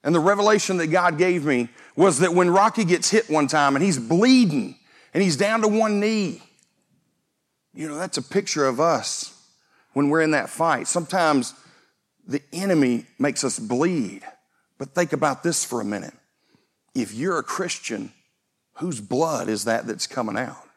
and 0.04 0.14
the 0.14 0.20
revelation 0.20 0.78
that 0.78 0.88
God 0.88 1.18
gave 1.18 1.46
me 1.46 1.70
was 1.96 2.20
that 2.20 2.34
when 2.34 2.50
Rocky 2.50 2.84
gets 2.84 3.10
hit 3.10 3.30
one 3.30 3.48
time 3.48 3.76
and 3.76 3.84
he's 3.84 4.00
bleeding 4.00 4.76
and 5.14 5.24
he's 5.24 5.38
down 5.38 5.62
to 5.62 5.68
one 5.68 6.00
knee, 6.00 6.42
you 7.74 7.88
know, 7.88 7.96
that's 7.96 8.18
a 8.18 8.22
picture 8.22 8.66
of 8.66 8.80
us 8.80 9.34
when 9.94 10.10
we're 10.10 10.22
in 10.22 10.32
that 10.32 10.50
fight. 10.50 10.88
Sometimes 10.88 11.54
the 12.28 12.42
enemy 12.52 13.06
makes 13.20 13.44
us 13.44 13.60
bleed. 13.60 14.22
But 14.78 14.90
think 14.90 15.14
about 15.14 15.44
this 15.44 15.64
for 15.64 15.82
a 15.82 15.86
minute. 15.86 16.14
If 16.96 17.14
you're 17.14 17.40
a 17.40 17.44
Christian, 17.44 18.12
whose 18.76 19.02
blood 19.02 19.50
is 19.50 19.66
that 19.66 19.88
that's 19.88 20.08
coming 20.08 20.38
out? 20.38 20.68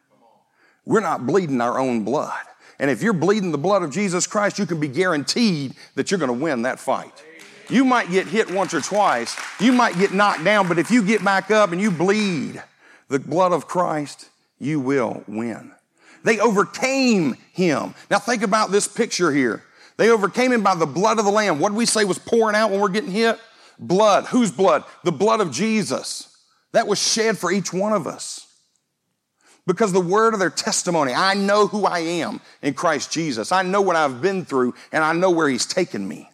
We're 0.84 1.00
not 1.00 1.26
bleeding 1.26 1.60
our 1.60 1.78
own 1.78 2.04
blood. 2.04 2.40
And 2.78 2.90
if 2.90 3.02
you're 3.02 3.12
bleeding 3.12 3.52
the 3.52 3.58
blood 3.58 3.82
of 3.82 3.90
Jesus 3.90 4.26
Christ, 4.26 4.58
you 4.58 4.66
can 4.66 4.78
be 4.78 4.88
guaranteed 4.88 5.74
that 5.94 6.10
you're 6.10 6.20
going 6.20 6.28
to 6.28 6.44
win 6.44 6.62
that 6.62 6.78
fight. 6.78 7.24
You 7.68 7.84
might 7.84 8.10
get 8.10 8.26
hit 8.26 8.50
once 8.50 8.72
or 8.74 8.80
twice. 8.80 9.36
You 9.58 9.72
might 9.72 9.98
get 9.98 10.12
knocked 10.14 10.44
down, 10.44 10.68
but 10.68 10.78
if 10.78 10.90
you 10.90 11.02
get 11.02 11.24
back 11.24 11.50
up 11.50 11.72
and 11.72 11.80
you 11.80 11.90
bleed 11.90 12.62
the 13.08 13.18
blood 13.18 13.52
of 13.52 13.66
Christ, 13.66 14.28
you 14.58 14.78
will 14.78 15.24
win. 15.26 15.72
They 16.26 16.40
overcame 16.40 17.36
him. 17.52 17.94
Now 18.10 18.18
think 18.18 18.42
about 18.42 18.72
this 18.72 18.88
picture 18.88 19.30
here. 19.30 19.62
They 19.96 20.10
overcame 20.10 20.52
him 20.52 20.64
by 20.64 20.74
the 20.74 20.84
blood 20.84 21.20
of 21.20 21.24
the 21.24 21.30
Lamb. 21.30 21.60
What 21.60 21.68
did 21.68 21.78
we 21.78 21.86
say 21.86 22.04
was 22.04 22.18
pouring 22.18 22.56
out 22.56 22.72
when 22.72 22.80
we're 22.80 22.88
getting 22.88 23.12
hit? 23.12 23.38
Blood. 23.78 24.24
Whose 24.26 24.50
blood? 24.50 24.82
The 25.04 25.12
blood 25.12 25.40
of 25.40 25.52
Jesus. 25.52 26.36
That 26.72 26.88
was 26.88 27.00
shed 27.00 27.38
for 27.38 27.52
each 27.52 27.72
one 27.72 27.92
of 27.92 28.08
us 28.08 28.44
because 29.68 29.92
the 29.92 30.00
word 30.00 30.34
of 30.34 30.40
their 30.40 30.50
testimony. 30.50 31.14
I 31.14 31.34
know 31.34 31.68
who 31.68 31.86
I 31.86 32.00
am 32.00 32.40
in 32.60 32.74
Christ 32.74 33.12
Jesus. 33.12 33.52
I 33.52 33.62
know 33.62 33.80
what 33.80 33.94
I've 33.94 34.20
been 34.20 34.44
through, 34.44 34.74
and 34.90 35.04
I 35.04 35.12
know 35.12 35.30
where 35.30 35.48
He's 35.48 35.64
taken 35.64 36.06
me. 36.06 36.28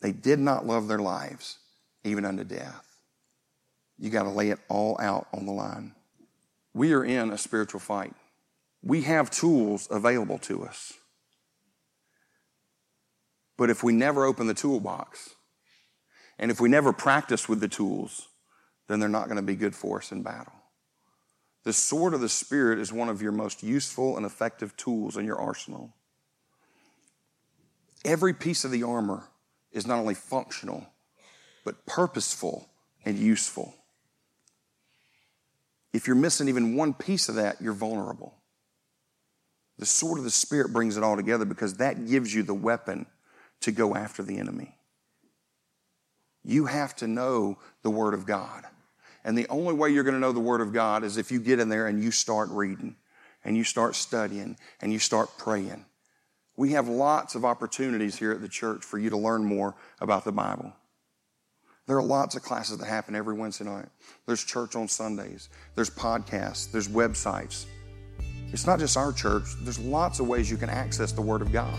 They 0.00 0.10
did 0.10 0.40
not 0.40 0.66
love 0.66 0.88
their 0.88 0.98
lives, 0.98 1.58
even 2.02 2.24
unto 2.24 2.42
death. 2.42 2.84
You 3.96 4.10
got 4.10 4.24
to 4.24 4.30
lay 4.30 4.50
it 4.50 4.58
all 4.68 4.96
out 5.00 5.28
on 5.32 5.46
the 5.46 5.52
line. 5.52 5.94
We 6.74 6.92
are 6.92 7.04
in 7.04 7.30
a 7.30 7.38
spiritual 7.38 7.80
fight. 7.80 8.12
We 8.82 9.02
have 9.02 9.30
tools 9.30 9.88
available 9.90 10.38
to 10.40 10.64
us. 10.64 10.92
But 13.56 13.70
if 13.70 13.84
we 13.84 13.92
never 13.92 14.24
open 14.24 14.48
the 14.48 14.54
toolbox, 14.54 15.30
and 16.38 16.50
if 16.50 16.60
we 16.60 16.68
never 16.68 16.92
practice 16.92 17.48
with 17.48 17.60
the 17.60 17.68
tools, 17.68 18.28
then 18.88 18.98
they're 18.98 19.08
not 19.08 19.26
going 19.26 19.36
to 19.36 19.42
be 19.42 19.54
good 19.54 19.74
for 19.74 19.98
us 19.98 20.10
in 20.10 20.22
battle. 20.22 20.52
The 21.62 21.72
sword 21.72 22.12
of 22.12 22.20
the 22.20 22.28
Spirit 22.28 22.78
is 22.78 22.92
one 22.92 23.08
of 23.08 23.22
your 23.22 23.32
most 23.32 23.62
useful 23.62 24.16
and 24.16 24.26
effective 24.26 24.76
tools 24.76 25.16
in 25.16 25.24
your 25.24 25.38
arsenal. 25.38 25.94
Every 28.04 28.34
piece 28.34 28.64
of 28.64 28.70
the 28.70 28.82
armor 28.82 29.28
is 29.72 29.86
not 29.86 29.98
only 29.98 30.14
functional, 30.14 30.86
but 31.64 31.86
purposeful 31.86 32.68
and 33.04 33.18
useful. 33.18 33.74
If 35.94 36.08
you're 36.08 36.16
missing 36.16 36.48
even 36.48 36.74
one 36.74 36.92
piece 36.92 37.28
of 37.28 37.36
that, 37.36 37.62
you're 37.62 37.72
vulnerable. 37.72 38.34
The 39.78 39.86
sword 39.86 40.18
of 40.18 40.24
the 40.24 40.30
Spirit 40.30 40.72
brings 40.72 40.96
it 40.96 41.04
all 41.04 41.14
together 41.14 41.44
because 41.44 41.74
that 41.74 42.06
gives 42.08 42.34
you 42.34 42.42
the 42.42 42.52
weapon 42.52 43.06
to 43.60 43.70
go 43.70 43.94
after 43.94 44.24
the 44.24 44.38
enemy. 44.38 44.76
You 46.42 46.66
have 46.66 46.96
to 46.96 47.06
know 47.06 47.58
the 47.82 47.90
Word 47.90 48.12
of 48.12 48.26
God. 48.26 48.64
And 49.24 49.38
the 49.38 49.48
only 49.48 49.72
way 49.72 49.90
you're 49.90 50.02
going 50.02 50.14
to 50.14 50.20
know 50.20 50.32
the 50.32 50.40
Word 50.40 50.60
of 50.60 50.72
God 50.72 51.04
is 51.04 51.16
if 51.16 51.30
you 51.30 51.38
get 51.38 51.60
in 51.60 51.68
there 51.68 51.86
and 51.86 52.02
you 52.02 52.10
start 52.10 52.48
reading 52.50 52.96
and 53.44 53.56
you 53.56 53.62
start 53.62 53.94
studying 53.94 54.56
and 54.80 54.92
you 54.92 54.98
start 54.98 55.38
praying. 55.38 55.84
We 56.56 56.72
have 56.72 56.88
lots 56.88 57.36
of 57.36 57.44
opportunities 57.44 58.16
here 58.16 58.32
at 58.32 58.40
the 58.40 58.48
church 58.48 58.84
for 58.84 58.98
you 58.98 59.10
to 59.10 59.16
learn 59.16 59.44
more 59.44 59.76
about 60.00 60.24
the 60.24 60.32
Bible. 60.32 60.72
There 61.86 61.98
are 61.98 62.02
lots 62.02 62.34
of 62.34 62.42
classes 62.42 62.78
that 62.78 62.86
happen 62.86 63.14
every 63.14 63.34
Wednesday 63.34 63.66
night. 63.66 63.88
There's 64.26 64.42
church 64.42 64.74
on 64.74 64.88
Sundays. 64.88 65.50
There's 65.74 65.90
podcasts. 65.90 66.72
There's 66.72 66.88
websites. 66.88 67.66
It's 68.52 68.66
not 68.66 68.78
just 68.78 68.96
our 68.96 69.12
church. 69.12 69.44
There's 69.60 69.78
lots 69.78 70.18
of 70.18 70.26
ways 70.26 70.50
you 70.50 70.56
can 70.56 70.70
access 70.70 71.12
the 71.12 71.20
Word 71.20 71.42
of 71.42 71.52
God. 71.52 71.78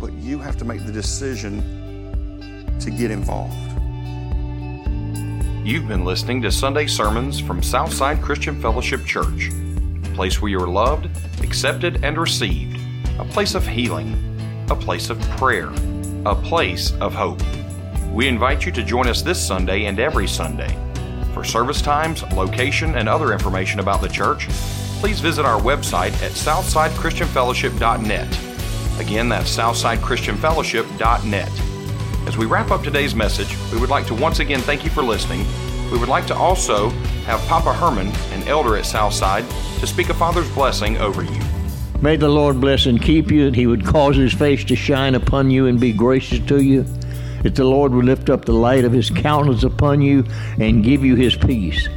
But 0.00 0.14
you 0.14 0.38
have 0.38 0.56
to 0.56 0.64
make 0.64 0.86
the 0.86 0.92
decision 0.92 1.60
to 2.80 2.90
get 2.90 3.10
involved. 3.10 3.54
You've 5.62 5.86
been 5.86 6.06
listening 6.06 6.40
to 6.42 6.50
Sunday 6.50 6.86
sermons 6.86 7.38
from 7.38 7.62
Southside 7.62 8.22
Christian 8.22 8.58
Fellowship 8.62 9.04
Church, 9.04 9.50
a 9.50 10.14
place 10.14 10.40
where 10.40 10.50
you 10.50 10.58
are 10.58 10.66
loved, 10.66 11.10
accepted, 11.42 12.02
and 12.02 12.16
received, 12.16 12.80
a 13.18 13.24
place 13.26 13.54
of 13.54 13.66
healing, 13.66 14.16
a 14.70 14.74
place 14.74 15.10
of 15.10 15.20
prayer, 15.36 15.70
a 16.26 16.34
place 16.34 16.92
of 17.00 17.14
hope. 17.14 17.40
We 18.12 18.28
invite 18.28 18.66
you 18.66 18.72
to 18.72 18.82
join 18.82 19.06
us 19.06 19.22
this 19.22 19.42
Sunday 19.44 19.86
and 19.86 19.98
every 19.98 20.28
Sunday. 20.28 20.76
For 21.32 21.44
service 21.44 21.80
times, 21.80 22.22
location, 22.32 22.96
and 22.96 23.08
other 23.08 23.32
information 23.32 23.80
about 23.80 24.02
the 24.02 24.08
church, 24.08 24.48
please 25.00 25.20
visit 25.20 25.46
our 25.46 25.60
website 25.60 26.12
at 26.22 26.32
southsidechristianfellowship.net. 26.32 29.00
Again, 29.00 29.28
that's 29.28 29.56
southsidechristianfellowship.net. 29.56 31.50
As 32.26 32.36
we 32.36 32.46
wrap 32.46 32.70
up 32.70 32.82
today's 32.82 33.14
message, 33.14 33.56
we 33.72 33.80
would 33.80 33.90
like 33.90 34.06
to 34.08 34.14
once 34.14 34.40
again 34.40 34.60
thank 34.60 34.84
you 34.84 34.90
for 34.90 35.02
listening. 35.02 35.46
We 35.90 35.98
would 35.98 36.10
like 36.10 36.26
to 36.26 36.34
also 36.34 36.90
have 37.24 37.40
Papa 37.48 37.72
Herman, 37.72 38.08
an 38.32 38.46
elder 38.46 38.76
at 38.76 38.84
Southside, 38.84 39.48
to 39.80 39.86
speak 39.86 40.10
a 40.10 40.14
Father's 40.14 40.50
blessing 40.50 40.98
over 40.98 41.22
you. 41.22 41.40
May 42.02 42.16
the 42.16 42.28
Lord 42.28 42.60
bless 42.60 42.86
and 42.86 43.00
keep 43.00 43.30
you, 43.30 43.44
that 43.44 43.56
He 43.56 43.66
would 43.66 43.84
cause 43.84 44.16
His 44.16 44.32
face 44.32 44.64
to 44.64 44.76
shine 44.76 45.14
upon 45.14 45.50
you 45.50 45.66
and 45.66 45.78
be 45.78 45.92
gracious 45.92 46.40
to 46.46 46.62
you, 46.62 46.84
that 47.42 47.54
the 47.54 47.64
Lord 47.64 47.92
would 47.92 48.04
lift 48.04 48.30
up 48.30 48.44
the 48.44 48.52
light 48.52 48.84
of 48.84 48.92
His 48.92 49.10
countenance 49.10 49.64
upon 49.64 50.00
you 50.00 50.24
and 50.58 50.84
give 50.84 51.04
you 51.04 51.14
His 51.14 51.36
peace. 51.36 51.88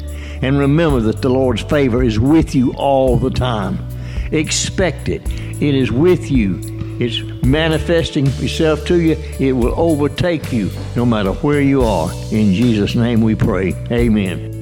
And 0.41 0.59
remember 0.59 0.99
that 1.01 1.21
the 1.21 1.29
Lord's 1.29 1.61
favor 1.61 2.03
is 2.03 2.19
with 2.19 2.53
you 2.53 2.73
all 2.73 3.17
the 3.17 3.29
time. 3.29 3.79
Expect 4.31 5.09
it. 5.09 5.21
It 5.29 5.75
is 5.75 5.91
with 5.91 6.29
you 6.29 6.73
it's 6.99 7.21
manifesting 7.43 8.27
itself 8.27 8.85
to 8.85 9.01
you. 9.01 9.17
It 9.39 9.53
will 9.53 9.73
overtake 9.79 10.53
you 10.53 10.69
no 10.95 11.05
matter 11.05 11.31
where 11.31 11.61
you 11.61 11.83
are. 11.83 12.11
In 12.31 12.53
Jesus' 12.53 12.95
name 12.95 13.21
we 13.21 13.35
pray. 13.35 13.73
Amen. 13.91 14.52